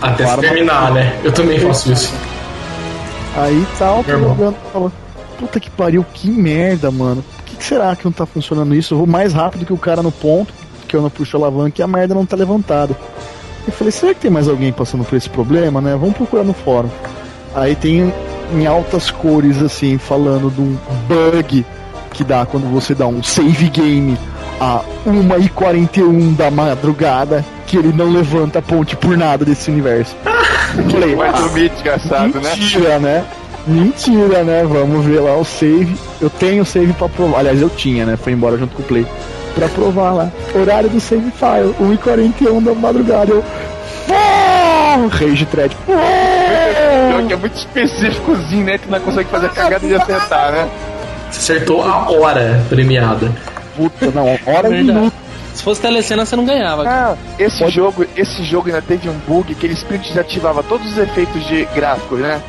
[0.00, 1.18] Até se terminar, né?
[1.22, 2.14] Eu também faço isso.
[3.36, 4.30] Aí tal, tô Normal.
[4.30, 4.92] jogando, falo,
[5.38, 7.24] puta que pariu, que merda, mano.
[7.60, 8.94] Que, será que não tá funcionando isso?
[8.94, 10.52] Eu vou mais rápido que o cara no ponto,
[10.88, 12.96] que eu não puxo a alavanca e a merda não tá levantada.
[13.66, 15.94] Eu falei, será que tem mais alguém passando por esse problema, né?
[15.94, 16.88] Vamos procurar no fórum.
[17.54, 18.12] Aí tem
[18.54, 21.66] em altas cores, assim, falando de um bug
[22.12, 24.18] que dá quando você dá um save game
[24.58, 30.16] a 1h41 da madrugada, que ele não levanta a ponte por nada desse universo.
[30.90, 32.54] Falei, Vai ah, dormir desgraçado, né?
[32.56, 33.24] Mentira, né?
[33.70, 34.64] Mentira, né?
[34.64, 35.96] Vamos ver lá o save.
[36.20, 37.38] Eu tenho save pra provar.
[37.38, 38.16] Aliás, eu tinha, né?
[38.16, 39.06] Foi embora junto com o Play.
[39.54, 40.30] Pra provar lá.
[40.54, 43.32] Horário do save file, 1h41 da madrugada.
[43.32, 43.44] Eu.
[45.08, 45.76] Rage thread.
[45.86, 48.78] Pior que é muito específicozinho, né?
[48.78, 50.68] Que não consegue fazer a cagada de acertar, né?
[51.30, 53.30] Você acertou a hora premiada.
[53.76, 55.19] Puta, não, hora e minuto.
[55.54, 56.84] Se fosse telecena, você não ganhava.
[56.88, 60.90] Ah, esse Pode- jogo, esse jogo ainda teve um bug que ele simplesmente desativava todos
[60.92, 62.40] os efeitos de gráficos, né?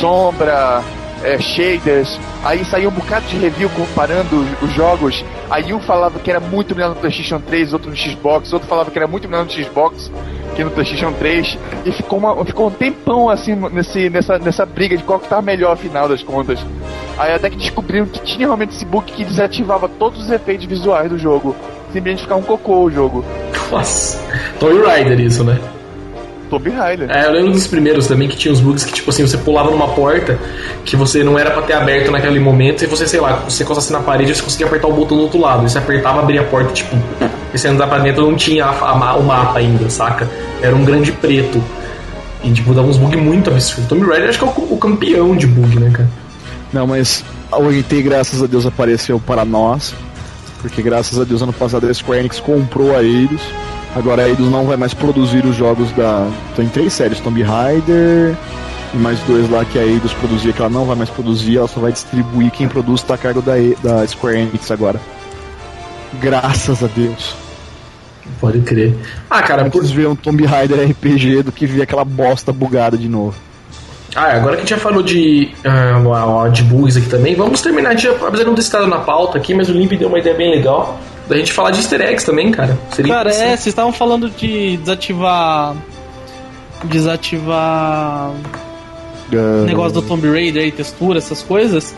[0.00, 0.82] Sombra,
[1.22, 5.24] é, shaders, aí saiu um bocado de review comparando os, os jogos.
[5.50, 8.90] Aí um falava que era muito melhor no PlayStation 3, outro no Xbox, outro falava
[8.90, 10.10] que era muito melhor no Xbox.
[10.52, 14.96] aqui no PlayStation 3 e ficou, uma, ficou um tempão assim nesse, nessa, nessa briga
[14.96, 16.58] de qual que tá melhor afinal das contas.
[17.18, 21.10] Aí até que descobriram que tinha realmente esse bug que desativava todos os efeitos visuais
[21.10, 21.54] do jogo.
[21.92, 23.24] Simplesmente ficar um cocô o jogo.
[23.70, 24.18] Nossa,
[24.58, 25.58] Tomb Raider isso, né?
[26.50, 27.08] Tomb Raider.
[27.10, 29.70] É, eu lembro dos primeiros também que tinha os bugs que, tipo assim, você pulava
[29.70, 30.38] numa porta
[30.84, 33.92] que você não era pra ter aberto naquele momento e você, sei lá, você encostasse
[33.92, 35.64] na parede você conseguia apertar o botão do outro lado.
[35.64, 36.96] E você apertava, abria a porta, tipo,
[37.54, 40.28] e você andar pra dentro não tinha a, a, o mapa ainda, saca?
[40.60, 41.62] Era um grande preto.
[42.42, 43.86] E, tipo, dava uns bugs muito absurdos.
[43.86, 46.08] Tomb Raider acho que é o, o campeão de bug, né, cara?
[46.72, 49.94] Não, mas a OIT, graças a Deus, apareceu para nós.
[50.60, 53.42] Porque graças a Deus, ano passado a Square Enix comprou a Eidos.
[53.94, 56.28] Agora a Eidos não vai mais produzir os jogos da.
[56.54, 58.36] Tem três séries, Tomb Raider
[58.92, 61.68] e mais dois lá que a Eidos produzia, que ela não vai mais produzir, ela
[61.68, 62.50] só vai distribuir.
[62.50, 65.00] Quem produz está a cargo da, da Square Enix agora.
[66.20, 67.34] Graças a Deus.
[68.40, 68.96] Pode crer.
[69.28, 73.08] Ah, cara, por ver um Tomb Raider RPG do que ver aquela bosta bugada de
[73.08, 73.36] novo.
[74.14, 77.94] Ah, agora que a gente já falou de, uh, de bugs aqui também, vamos terminar
[77.94, 78.08] de.
[78.08, 80.50] Apesar de não ter citado na pauta aqui, mas o Limp deu uma ideia bem
[80.50, 80.98] legal
[81.30, 82.76] da gente falar de easter eggs também, cara.
[82.90, 85.76] Seria cara, é, vocês estavam falando de desativar.
[86.84, 88.32] Desativar.
[89.32, 89.64] Uh...
[89.64, 91.94] Negócio do Tomb Raider aí, textura, essas coisas.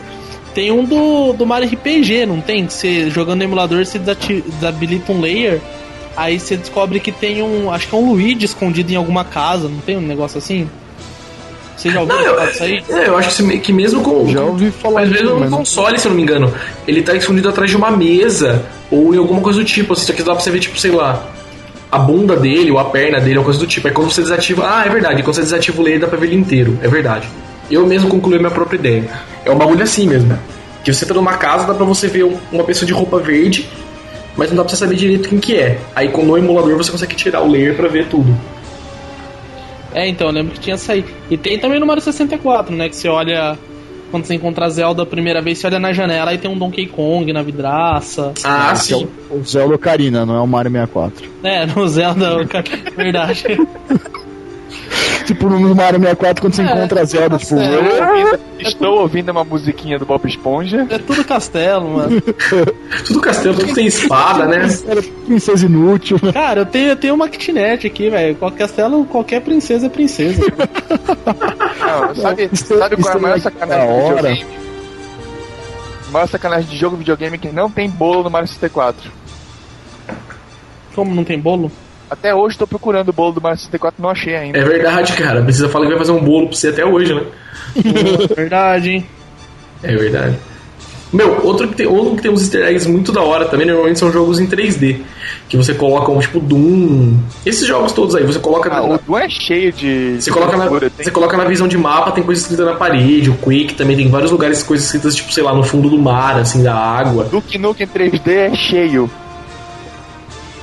[0.53, 2.67] Tem um do, do Mario RPG, não tem?
[2.67, 5.59] Que você jogando no emulador você desabilita um layer.
[6.15, 7.71] Aí você descobre que tem um.
[7.71, 10.69] Acho que é um Luigi escondido em alguma casa, não tem um negócio assim?
[11.75, 12.83] Você já ouviu falar disso aí?
[12.89, 14.29] É, eu acho que mesmo com.
[14.29, 16.53] Já ouvi falar Mas mesmo no console, se eu não me engano,
[16.87, 19.93] ele tá escondido atrás de uma mesa ou em alguma coisa do tipo.
[19.93, 21.25] Assim, só que dá pra você ver, tipo, sei lá,
[21.91, 23.87] a bunda dele ou a perna dele, ou coisa do tipo.
[23.87, 24.65] Aí quando você desativa.
[24.67, 26.77] Ah, é verdade, quando você desativa o layer dá pra ver ele inteiro.
[26.81, 27.27] É verdade.
[27.69, 29.09] Eu mesmo concluí a minha própria ideia.
[29.43, 30.37] É um bagulho assim mesmo.
[30.83, 33.69] Que você tá numa casa, dá pra você ver uma pessoa de roupa verde,
[34.35, 35.79] mas não dá pra você saber direito quem que é.
[35.95, 38.37] Aí no emulador você consegue tirar o layer pra ver tudo.
[39.93, 41.07] É, então, eu lembro que tinha saído.
[41.29, 42.89] E tem também no Mario 64, né?
[42.89, 43.57] Que você olha.
[44.11, 46.55] Quando você encontra a Zelda a primeira vez, você olha na janela e tem um
[46.57, 48.31] Donkey Kong na vidraça.
[48.43, 49.07] Ah, é, sim.
[49.31, 51.29] É o, o Zelda Ocarina, não é o Mario 64.
[51.43, 52.91] É, no Zelda Ocarina.
[52.95, 53.43] Verdade.
[55.23, 57.55] tipo, no Mario 64, quando você é, encontra a Zelda, tipo.
[57.55, 60.87] É, estou ouvindo uma musiquinha do Bob Esponja.
[60.89, 62.21] É tudo castelo, mano.
[63.05, 64.67] tudo castelo, tudo tem espada, né?
[64.87, 66.19] Era princesa inútil.
[66.33, 68.35] Cara, eu tenho, eu tenho uma kitnet aqui, velho.
[68.35, 70.41] Qualquer castelo, qualquer princesa é princesa.
[71.79, 74.45] Não, sabe, sabe qual é a maior sacanagem do videogame?
[76.07, 79.11] A maior sacanagem de jogo videogame é que não tem bolo no Mario 64.
[80.95, 81.71] Como não tem bolo?
[82.13, 84.57] Até hoje tô procurando o bolo do Mario 64 não achei ainda.
[84.57, 85.41] É verdade, cara.
[85.41, 87.23] Precisa falar que vai fazer um bolo pra você até hoje, né?
[88.35, 89.05] verdade, hein?
[89.81, 90.37] É verdade.
[91.11, 93.97] Meu, outro que, tem, outro que tem uns easter eggs muito da hora também, normalmente
[93.97, 95.01] são jogos em 3D.
[95.49, 97.17] Que você coloca um tipo Doom.
[97.43, 98.71] Esses jogos todos aí, você coloca.
[98.71, 100.15] Ah, na, o Doom é cheio de.
[100.19, 103.31] Você, de coloca na, você coloca na visão de mapa, tem coisa escrita na parede.
[103.31, 106.37] O Quake também tem vários lugares coisas escritas, tipo, sei lá, no fundo do mar,
[106.37, 107.25] assim, da água.
[107.25, 109.09] Duke Nukem 3D é cheio.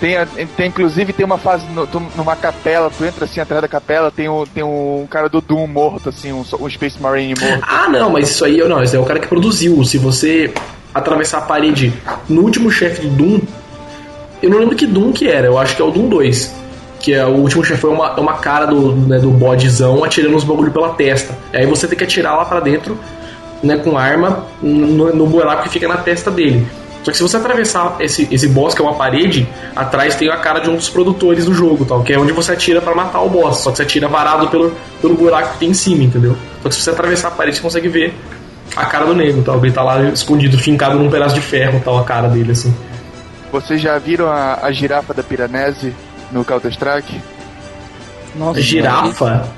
[0.01, 0.17] Tem,
[0.57, 1.87] tem, inclusive, tem uma fase no,
[2.17, 5.67] numa capela, tu entra assim atrás da capela, tem um, tem um cara do Doom
[5.67, 7.63] morto, assim, um, um Space Marine morto.
[7.63, 9.85] Ah, não, mas isso aí não, esse é o cara que produziu.
[9.85, 10.53] Se você
[10.95, 11.93] atravessar a parede
[12.29, 13.41] no último chefe do Doom,
[14.43, 16.61] eu não lembro que Doom que era, eu acho que é o Doom 2.
[16.99, 20.37] Que é o último chefe é uma, é uma cara do, né, do bodezão atirando
[20.37, 21.37] os bagulho pela testa.
[21.53, 22.99] Aí você tem que atirar lá para dentro,
[23.63, 26.67] né, com arma, no, no buraco que fica na testa dele.
[27.03, 30.37] Só que se você atravessar esse, esse boss, que é uma parede, atrás tem a
[30.37, 33.23] cara de um dos produtores do jogo, tal, que é onde você atira para matar
[33.23, 33.59] o boss.
[33.59, 36.37] Só que você atira varado pelo, pelo buraco que tem em cima, entendeu?
[36.63, 38.15] Só que se você atravessar a parede, você consegue ver
[38.77, 39.59] a cara do nego, tal.
[39.65, 42.75] Ele tá lá escondido, fincado num pedaço de ferro, tal, a cara dele, assim.
[43.51, 45.95] Vocês já viram a, a girafa da Piranesi
[46.31, 47.21] no Counter-Strike?
[48.37, 49.49] Nossa, girafa?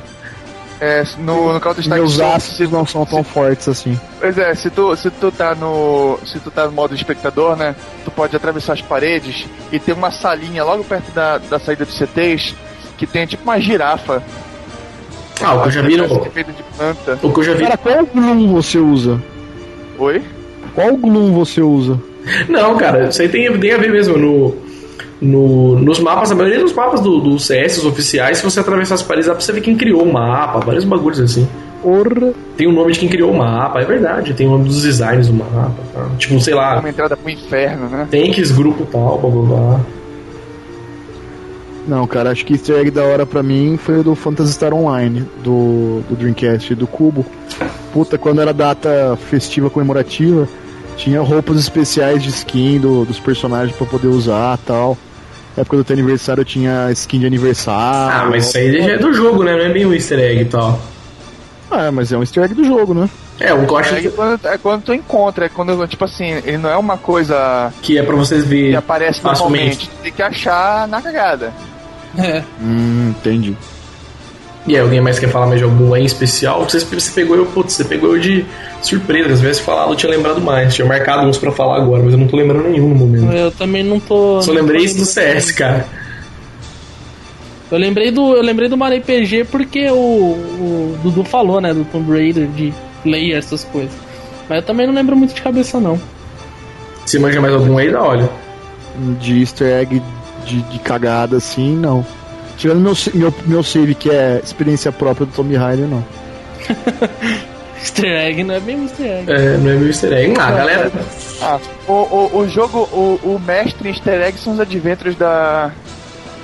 [0.84, 2.00] É, no, no Counter-Strike.
[2.00, 4.00] Meus ácidos não são tão se, fortes assim.
[4.18, 6.18] Pois é, se tu, se tu tá no.
[6.26, 7.76] Se tu tá no modo espectador, né?
[8.04, 11.96] Tu pode atravessar as paredes e tem uma salinha logo perto da, da saída dos
[11.96, 12.56] CTs
[12.98, 14.20] que tem tipo uma girafa.
[15.40, 16.04] Ah, o que eu já vi no.
[16.12, 17.62] O que eu já vi.
[17.62, 19.22] Cara, qual Gloom você usa?
[20.00, 20.20] Oi?
[20.74, 21.96] Qual Gloom você usa?
[22.48, 24.18] Não, cara, isso aí tem, tem a ver mesmo.
[24.18, 24.56] No,
[25.22, 28.96] no, nos mapas, a maioria dos mapas do, do CS, os oficiais, se você atravessar
[28.96, 31.48] as paredes, dá pra você ver quem criou o mapa, vários bagulhos assim.
[31.80, 32.32] Porra.
[32.56, 35.28] Tem o nome de quem criou o mapa, é verdade, tem o nome dos designs
[35.28, 36.08] do mapa, tá?
[36.18, 36.80] Tipo, sei lá.
[36.80, 38.08] Uma entrada pro inferno, né?
[38.10, 39.80] Tanks, grupo tal, blá blá blá.
[41.86, 44.72] Não, cara, acho que easter egg da hora pra mim foi o do Phantasy Star
[44.72, 47.24] Online, do, do Dreamcast, do Cubo.
[47.92, 50.48] Puta, quando era data festiva comemorativa,
[50.96, 54.96] tinha roupas especiais de skin do, dos personagens para poder usar tal.
[55.56, 58.26] Na época do teu aniversário tinha skin de aniversário.
[58.26, 59.52] Ah, mas isso aí já é do jogo, né?
[59.52, 60.80] Não é bem um easter egg e tal.
[61.70, 63.08] É, mas é um easter egg do jogo, né?
[63.40, 66.30] É, o que eu acho É quando, é quando tu encontra, é quando, tipo assim,
[66.44, 69.60] ele não é uma coisa que é pra vocês que verem aparece facilmente.
[69.62, 69.88] normalmente.
[69.88, 71.52] Tu tem que achar na cagada.
[72.18, 72.42] É.
[72.60, 73.56] Hum, entendi.
[74.66, 76.62] E aí, alguém mais quer falar mais de algum aí em especial?
[76.62, 78.44] Você, você pegou eu, putz, você pegou eu de
[78.80, 79.30] surpresa.
[79.30, 80.72] Se tivesse falado, eu tinha lembrado mais.
[80.74, 83.32] Tinha marcado uns pra falar agora, mas eu não tô lembrando nenhum no momento.
[83.32, 84.40] Eu também não tô.
[84.40, 85.04] Só lembrei isso do.
[85.04, 85.86] CS, cara.
[87.72, 91.86] Eu lembrei do, eu lembrei do Mario RPG porque o, o Dudu falou, né, do
[91.86, 93.92] Tomb Raider, de player, essas coisas.
[94.46, 95.98] Mas eu também não lembro muito de cabeça, não.
[97.04, 98.28] Você manja mais algum aí, dá olha.
[99.18, 100.02] De easter egg
[100.44, 102.04] de, de cagada assim, não.
[102.56, 106.04] Tirando meu, meu, meu save, que é experiência própria do Tomb Raider, não.
[107.82, 109.32] Easter egg não é bem easter egg.
[109.32, 110.34] É, não é meu easter egg.
[110.38, 110.92] Ah, galera.
[111.40, 115.72] Ah, o, o, o jogo, o, o mestre em easter egg são os adventures da,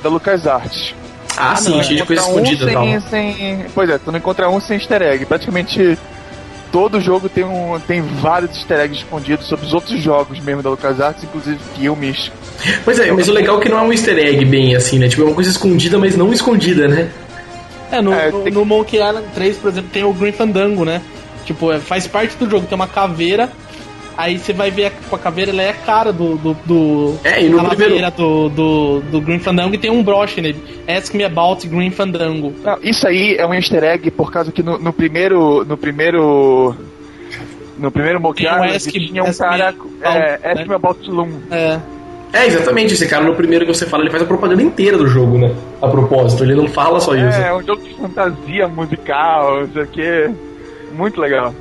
[0.02, 0.94] da LucasArts.
[1.36, 2.84] Ah, sim, não, cheio de coisa um escondida tal.
[2.84, 3.66] sem, sem.
[3.72, 5.24] Pois é, tu não encontra um sem easter egg.
[5.26, 5.96] Praticamente
[6.72, 10.70] todo jogo tem, um, tem vários easter eggs escondidos sobre os outros jogos mesmo da
[10.70, 12.32] LucasArts, inclusive filmes.
[12.84, 15.08] Pois é, mas o legal é que não é um easter egg bem assim, né?
[15.08, 17.10] Tipo, é uma coisa escondida, mas não escondida, né?
[17.90, 21.00] É, no, É, no, no Monkey Island 3, por exemplo, tem o Green Fandango, né?
[21.44, 23.48] Tipo, é, faz parte do jogo, tem uma caveira.
[24.16, 26.36] Aí você vai ver a, tipo, a caveira, ela é a cara do.
[26.36, 30.40] do, do É, e no caveira do, do, do Green Fandango e tem um broche
[30.40, 30.60] nele.
[30.88, 32.52] Ask me about Green Fandango.
[32.64, 35.64] Não, isso aí é um easter egg por causa que no, no primeiro.
[35.64, 36.74] No primeiro.
[37.78, 39.72] No primeiro Monkey Island Ask- tinha um Ask cara.
[39.72, 40.64] Me É, About, Ask né?
[40.66, 41.30] Me About Loom.
[41.52, 41.78] É.
[42.32, 42.94] É, exatamente.
[42.94, 45.54] Esse cara, no primeiro que você fala, ele faz a propaganda inteira do jogo, né?
[45.80, 47.38] A propósito, ele não fala só isso.
[47.38, 50.30] É, um jogo de fantasia musical, não sei o que.
[50.92, 51.54] Muito legal.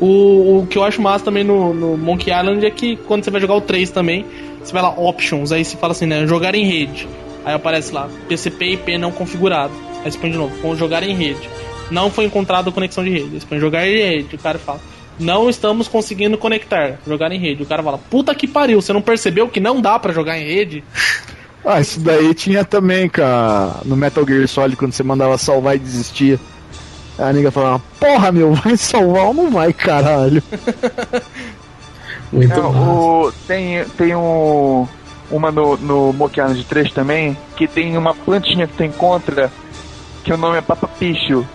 [0.00, 3.30] O, o que eu acho massa também no, no Monkey Island é que quando você
[3.30, 4.24] vai jogar o 3 também,
[4.62, 6.26] você vai lá, options, aí você fala assim, né?
[6.26, 7.08] Jogar em rede.
[7.44, 9.72] Aí aparece lá, PCP IP não configurado.
[10.04, 11.48] Aí você põe de novo, com jogar em rede.
[11.90, 13.30] Não foi encontrado conexão de rede.
[13.32, 14.36] Aí você põe jogar em rede.
[14.36, 14.80] O cara fala,
[15.18, 16.98] não estamos conseguindo conectar.
[17.06, 17.62] Jogar em rede.
[17.62, 20.46] O cara fala, puta que pariu, você não percebeu que não dá pra jogar em
[20.46, 20.84] rede?
[21.64, 25.78] Ah, isso daí tinha também, cara, no Metal Gear Solid, quando você mandava salvar e
[25.78, 26.38] desistia.
[27.18, 30.42] A nega falava, porra, meu, vai salvar ou não vai, caralho?
[32.30, 32.90] Muito Não, massa.
[32.90, 34.86] o, tem tem um,
[35.30, 39.50] uma no, no Monkey Island 3 também, que tem uma plantinha que tu encontra,
[40.22, 41.46] que o nome é papapicho,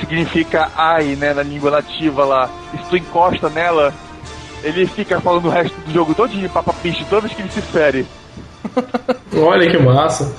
[0.00, 2.48] significa ai, né, na língua nativa lá.
[2.74, 3.92] E se tu encosta nela,
[4.64, 8.06] ele fica falando o resto do jogo todinho papapicho, toda vez que ele se fere.
[9.36, 10.34] Olha que massa.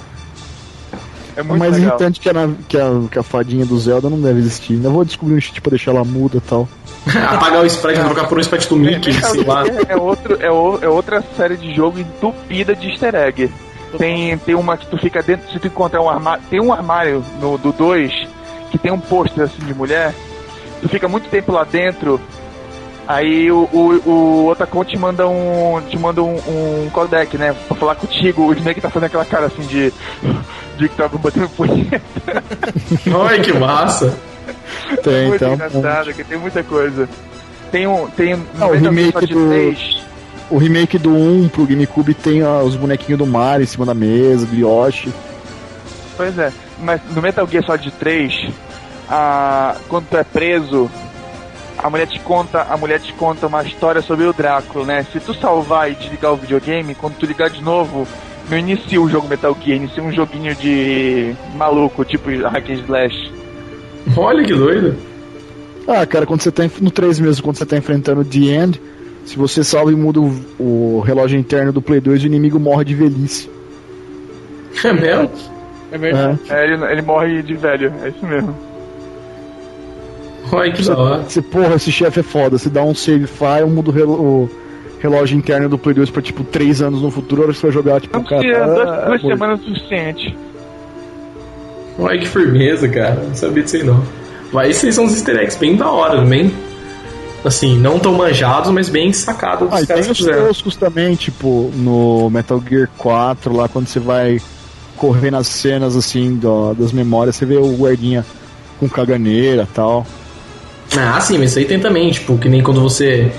[1.36, 1.89] É O muito mais legal.
[1.91, 2.34] irritante que a,
[2.68, 4.74] que, a, que a fadinha do Zelda não deve existir.
[4.74, 6.68] Ainda vou descobrir um cheat pra deixar ela muda e tal.
[7.07, 9.64] Apagar o sprite, trocar por um sprite do Mickey, Metal sei lá.
[9.64, 13.49] Gear É, outro, é, o- é outra série de jogo entupida de easter egg.
[13.97, 16.43] Tem, tem uma que tu fica dentro, se tu encontrar um armário.
[16.49, 18.12] Tem um armário no, do 2
[18.72, 20.13] que tem um pôster assim de mulher.
[20.82, 22.19] Tu fica muito tempo lá dentro.
[23.07, 25.82] Aí o, o, o Otacon te manda um.
[25.89, 27.53] te manda um, um codec, né?
[27.67, 28.43] Pra falar contigo.
[28.43, 29.91] O Snake tá fazendo aquela cara assim de.
[30.78, 32.01] de que tava batendo punheta.
[33.13, 34.17] Olha que massa.
[35.03, 35.53] Tem, muito então.
[35.53, 37.09] engraçado, que tem muita coisa.
[37.72, 38.07] Tem um.
[38.07, 38.43] Tem um.
[38.59, 40.03] Ah, o remake do- 3,
[40.49, 43.93] O remake do 1 pro GameCube tem ó, os bonequinhos do Mario em cima da
[43.93, 45.11] mesa, do Yoshi.
[46.15, 46.51] Pois é,
[46.82, 48.50] no Metal Gear Solid 3,
[49.10, 50.90] a, quando tu é preso,
[51.78, 55.06] a mulher te conta, a mulher te conta uma história sobre o Drácula, né?
[55.12, 58.08] Se tu salvar e desligar o videogame, quando tu ligar de novo,
[58.50, 63.32] não inicia o jogo Metal Gear, inicia um joguinho de maluco, tipo hack and slash.
[64.16, 64.96] Olha que doido.
[65.88, 68.82] Ah, cara, quando você tá no 3 mesmo, quando você tá enfrentando The End,
[69.26, 72.86] se você salva e muda o, o relógio interno do Play 2, o inimigo morre
[72.86, 73.50] de velhice.
[74.84, 75.30] É mesmo?
[75.92, 76.39] É verdade.
[76.50, 78.56] É, ele, ele morre de velho, é isso mesmo.
[80.52, 81.24] Olha que da hora.
[81.24, 82.58] Você, porra, esse chefe é foda.
[82.58, 84.50] Você dá um save file, muda o, relo- o
[85.00, 87.68] relógio interno do Play 2 pra tipo 3 anos no futuro, a hora que você
[87.68, 88.42] vai jogar, tipo, Não cara.
[88.42, 90.38] precisa, duas, ah, duas semanas é o suficiente.
[92.00, 93.16] Olha que firmeza, cara.
[93.28, 94.04] Não sabia disso aí não.
[94.52, 96.52] Mas esses são os easter eggs bem da hora, bem.
[97.46, 101.72] Assim, não tão manjados, mas bem sacados Ah, dos caras tem os toscos também, tipo,
[101.76, 104.39] no Metal Gear 4, lá quando você vai
[105.02, 108.24] correr nas cenas assim do- das memórias, você vê o guardinha
[108.80, 110.06] com caganeira e tal.
[110.95, 113.32] Ah, sim, mas isso aí tem também, tipo, que nem quando você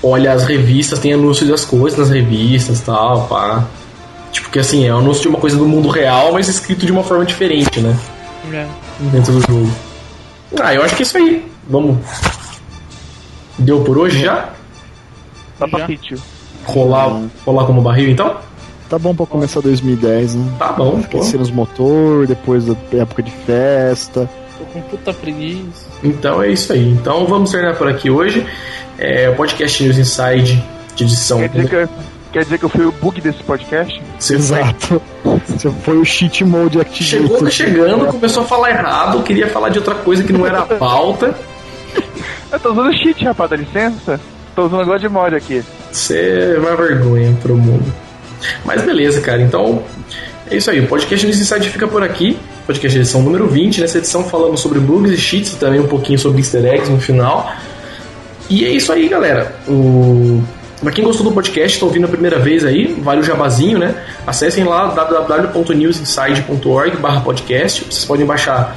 [0.00, 3.66] olha as revistas, tem anúncios das coisas nas revistas e tal, pá.
[4.30, 6.92] Tipo, que assim, é um anúncio de uma coisa do mundo real, mas escrito de
[6.92, 7.98] uma forma diferente, né?
[8.52, 8.66] É.
[9.10, 9.70] Dentro do jogo.
[10.60, 11.44] Ah, eu acho que é isso aí.
[11.68, 11.96] Vamos.
[13.58, 14.50] Deu por hoje já?
[15.58, 15.86] Papa Já.
[15.86, 16.14] Picchu.
[16.66, 18.36] Rolar, rolar como barril então?
[18.88, 20.52] Tá bom pra começar 2010, né?
[20.58, 21.00] Tá bom.
[21.04, 24.28] Aquecer os motor, depois da época de festa.
[24.58, 25.86] Tô com puta preguiça.
[26.02, 26.88] Então é isso aí.
[26.90, 28.46] Então vamos terminar por aqui hoje.
[28.98, 30.64] É, o podcast News Inside
[30.96, 31.38] de edição.
[31.38, 31.88] Quer dizer, que, eu-
[32.32, 34.02] quer dizer que eu fui o bug desse podcast?
[34.18, 35.02] Você Exato.
[35.46, 37.28] Você foi o cheat mode activated.
[37.28, 40.66] Chegou chegando, começou a falar errado, queria falar de outra coisa que não era a
[40.66, 41.34] pauta.
[42.50, 44.18] Eu tô usando cheat, rapaz, dá licença?
[44.56, 45.62] Tô usando agora de mod aqui.
[45.92, 47.92] Você é uma vergonha pro mundo.
[48.64, 49.42] Mas beleza, cara.
[49.42, 49.82] Então
[50.50, 50.80] é isso aí.
[50.80, 52.38] O podcast News Inside fica por aqui.
[52.66, 53.80] Podcast edição número 20.
[53.80, 57.00] Nessa edição falamos sobre bugs e cheats e também um pouquinho sobre easter eggs no
[57.00, 57.52] final.
[58.48, 59.54] E é isso aí, galera.
[59.68, 60.42] O...
[60.80, 63.96] Pra quem gostou do podcast, tá ouvindo a primeira vez aí, vale o jabazinho, né?
[64.24, 67.84] Acessem lá www.newsinside.org barra podcast.
[67.84, 68.76] Vocês podem baixar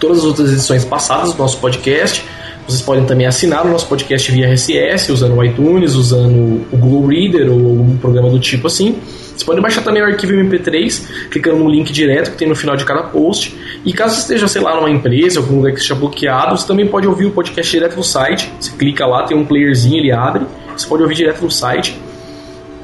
[0.00, 2.24] todas as outras edições passadas do nosso podcast.
[2.66, 7.06] Vocês podem também assinar o nosso podcast via RSS, usando o iTunes, usando o Google
[7.08, 8.98] Reader ou algum programa do tipo assim.
[9.02, 12.74] Vocês podem baixar também o arquivo MP3, clicando no link direto que tem no final
[12.76, 13.54] de cada post.
[13.84, 17.06] E caso esteja, sei lá, numa empresa, algum lugar que esteja bloqueado, você também pode
[17.06, 18.50] ouvir o podcast direto no site.
[18.58, 20.46] Você clica lá, tem um playerzinho, ele abre.
[20.74, 21.98] Você pode ouvir direto no site.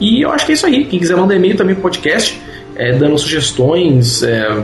[0.01, 0.85] E eu acho que é isso aí.
[0.87, 2.39] Quem quiser mandar e-mail também pro podcast,
[2.75, 4.63] é, dando sugestões, é,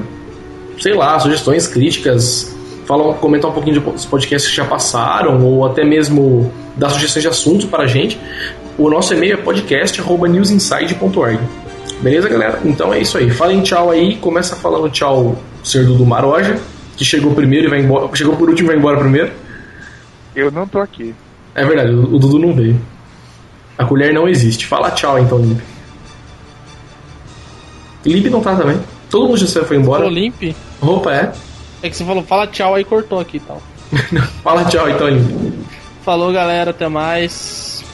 [0.79, 2.56] sei lá, sugestões, críticas,
[2.87, 7.29] falar, comentar um pouquinho dos podcasts que já passaram, ou até mesmo dar sugestões de
[7.29, 8.19] assuntos para a gente.
[8.79, 11.39] O nosso e-mail é podcast.newsinside.org.
[12.01, 12.61] Beleza, galera?
[12.65, 13.31] Então é isso aí.
[13.31, 14.17] Falem tchau aí.
[14.17, 15.85] Começa falando tchau, Sr.
[15.85, 16.59] Dudu Maroja,
[16.97, 18.15] que chegou primeiro e vai embora.
[18.15, 19.33] Chegou por último e vai embora primeiro.
[20.35, 21.15] Eu não tô aqui.
[21.55, 22.79] É verdade, o o Dudu não veio.
[23.79, 24.67] A colher não existe.
[24.67, 25.61] Fala tchau então, Limp.
[28.05, 28.79] Limp não tá também.
[29.11, 30.03] Todo mundo já foi embora.
[30.03, 30.55] Falou limpe?
[30.81, 31.33] Roupa é.
[31.83, 33.63] É que você falou, fala tchau, aí cortou aqui e tal.
[34.43, 35.09] Fala tchau então.
[36.05, 37.85] Falou, galera, até mais.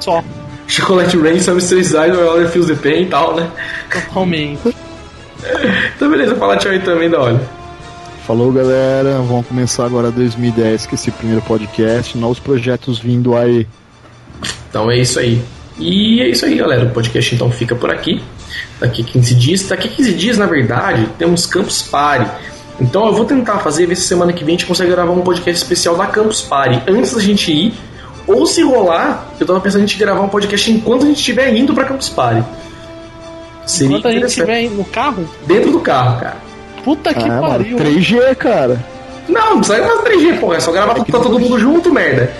[0.00, 0.24] Só,
[0.66, 3.50] Chocolate Rain, Some Street My Other Feels the Pain e tal, né?
[3.90, 4.74] totalmente.
[5.96, 7.40] Então beleza, fala tchau aí também da hora.
[8.26, 9.16] Falou, galera.
[9.26, 12.16] Vamos começar agora 2010 com esse primeiro podcast.
[12.16, 13.66] Novos projetos vindo aí.
[14.68, 15.42] Então é isso aí.
[15.78, 16.84] E é isso aí, galera.
[16.84, 18.22] O podcast então fica por aqui.
[18.78, 19.62] Daqui 15 dias.
[19.66, 22.30] Daqui 15 dias, na verdade, temos Campus Party.
[22.80, 25.20] Então eu vou tentar fazer, ver se semana que vem a gente consegue gravar um
[25.20, 27.74] podcast especial da Campus Party antes da gente ir.
[28.26, 31.18] Ou se rolar, eu tava pensando em a gente gravar um podcast enquanto a gente
[31.18, 32.44] estiver indo pra Campus Party.
[33.66, 36.36] Seria Enquanto a gente estiver no carro, Dentro do carro, cara.
[36.84, 37.76] puta que ah, mano, pariu.
[37.76, 38.84] 3G, cara.
[39.28, 40.56] Não, não precisa mais 3G, porra.
[40.56, 42.32] É só gravar tá todo mundo junto, merda.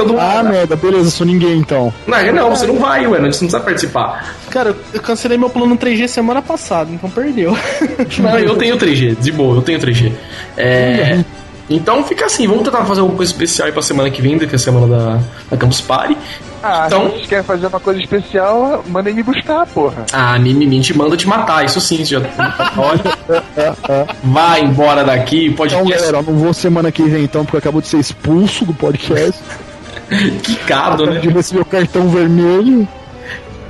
[0.00, 0.20] Todo mundo.
[0.20, 1.92] Ah, merda, beleza, sou ninguém então.
[2.06, 4.34] Não, não, você não vai, ué, você não precisa participar.
[4.50, 7.56] Cara, eu cancelei meu plano 3G semana passada, então perdeu.
[8.18, 10.12] Não, eu tenho 3G, de boa, eu tenho 3G.
[10.56, 11.22] É,
[11.68, 14.44] então fica assim, vamos tentar fazer alguma coisa especial aí pra semana que vem, que
[14.44, 15.18] é a semana da,
[15.50, 16.16] da Campus Party.
[16.62, 20.04] Ah, Então- se vocês querem fazer uma coisa especial, mandem me buscar, porra.
[20.12, 22.20] A Mimimi te manda te matar, isso sim, você já.
[22.76, 23.00] Olha.
[24.24, 27.60] Vai embora daqui, Então, podcast galera, eu não vou semana que vem então, porque eu
[27.60, 29.40] acabo de ser expulso do podcast.
[30.42, 31.20] quicado, né?
[31.20, 32.88] de receber o cartão vermelho.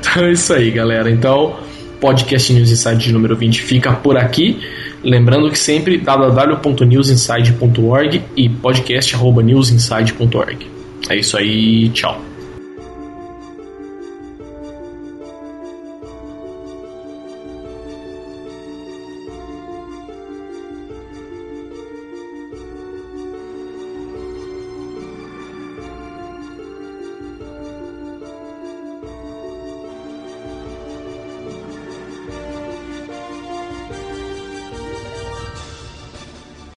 [0.01, 1.11] Então é isso aí, galera.
[1.11, 1.57] Então,
[2.01, 4.61] podcast News Inside de número 20 fica por aqui.
[5.05, 10.66] Lembrando que sempre www.newsinside.org e podcast.newsinside.org.
[11.09, 12.29] É isso aí, tchau.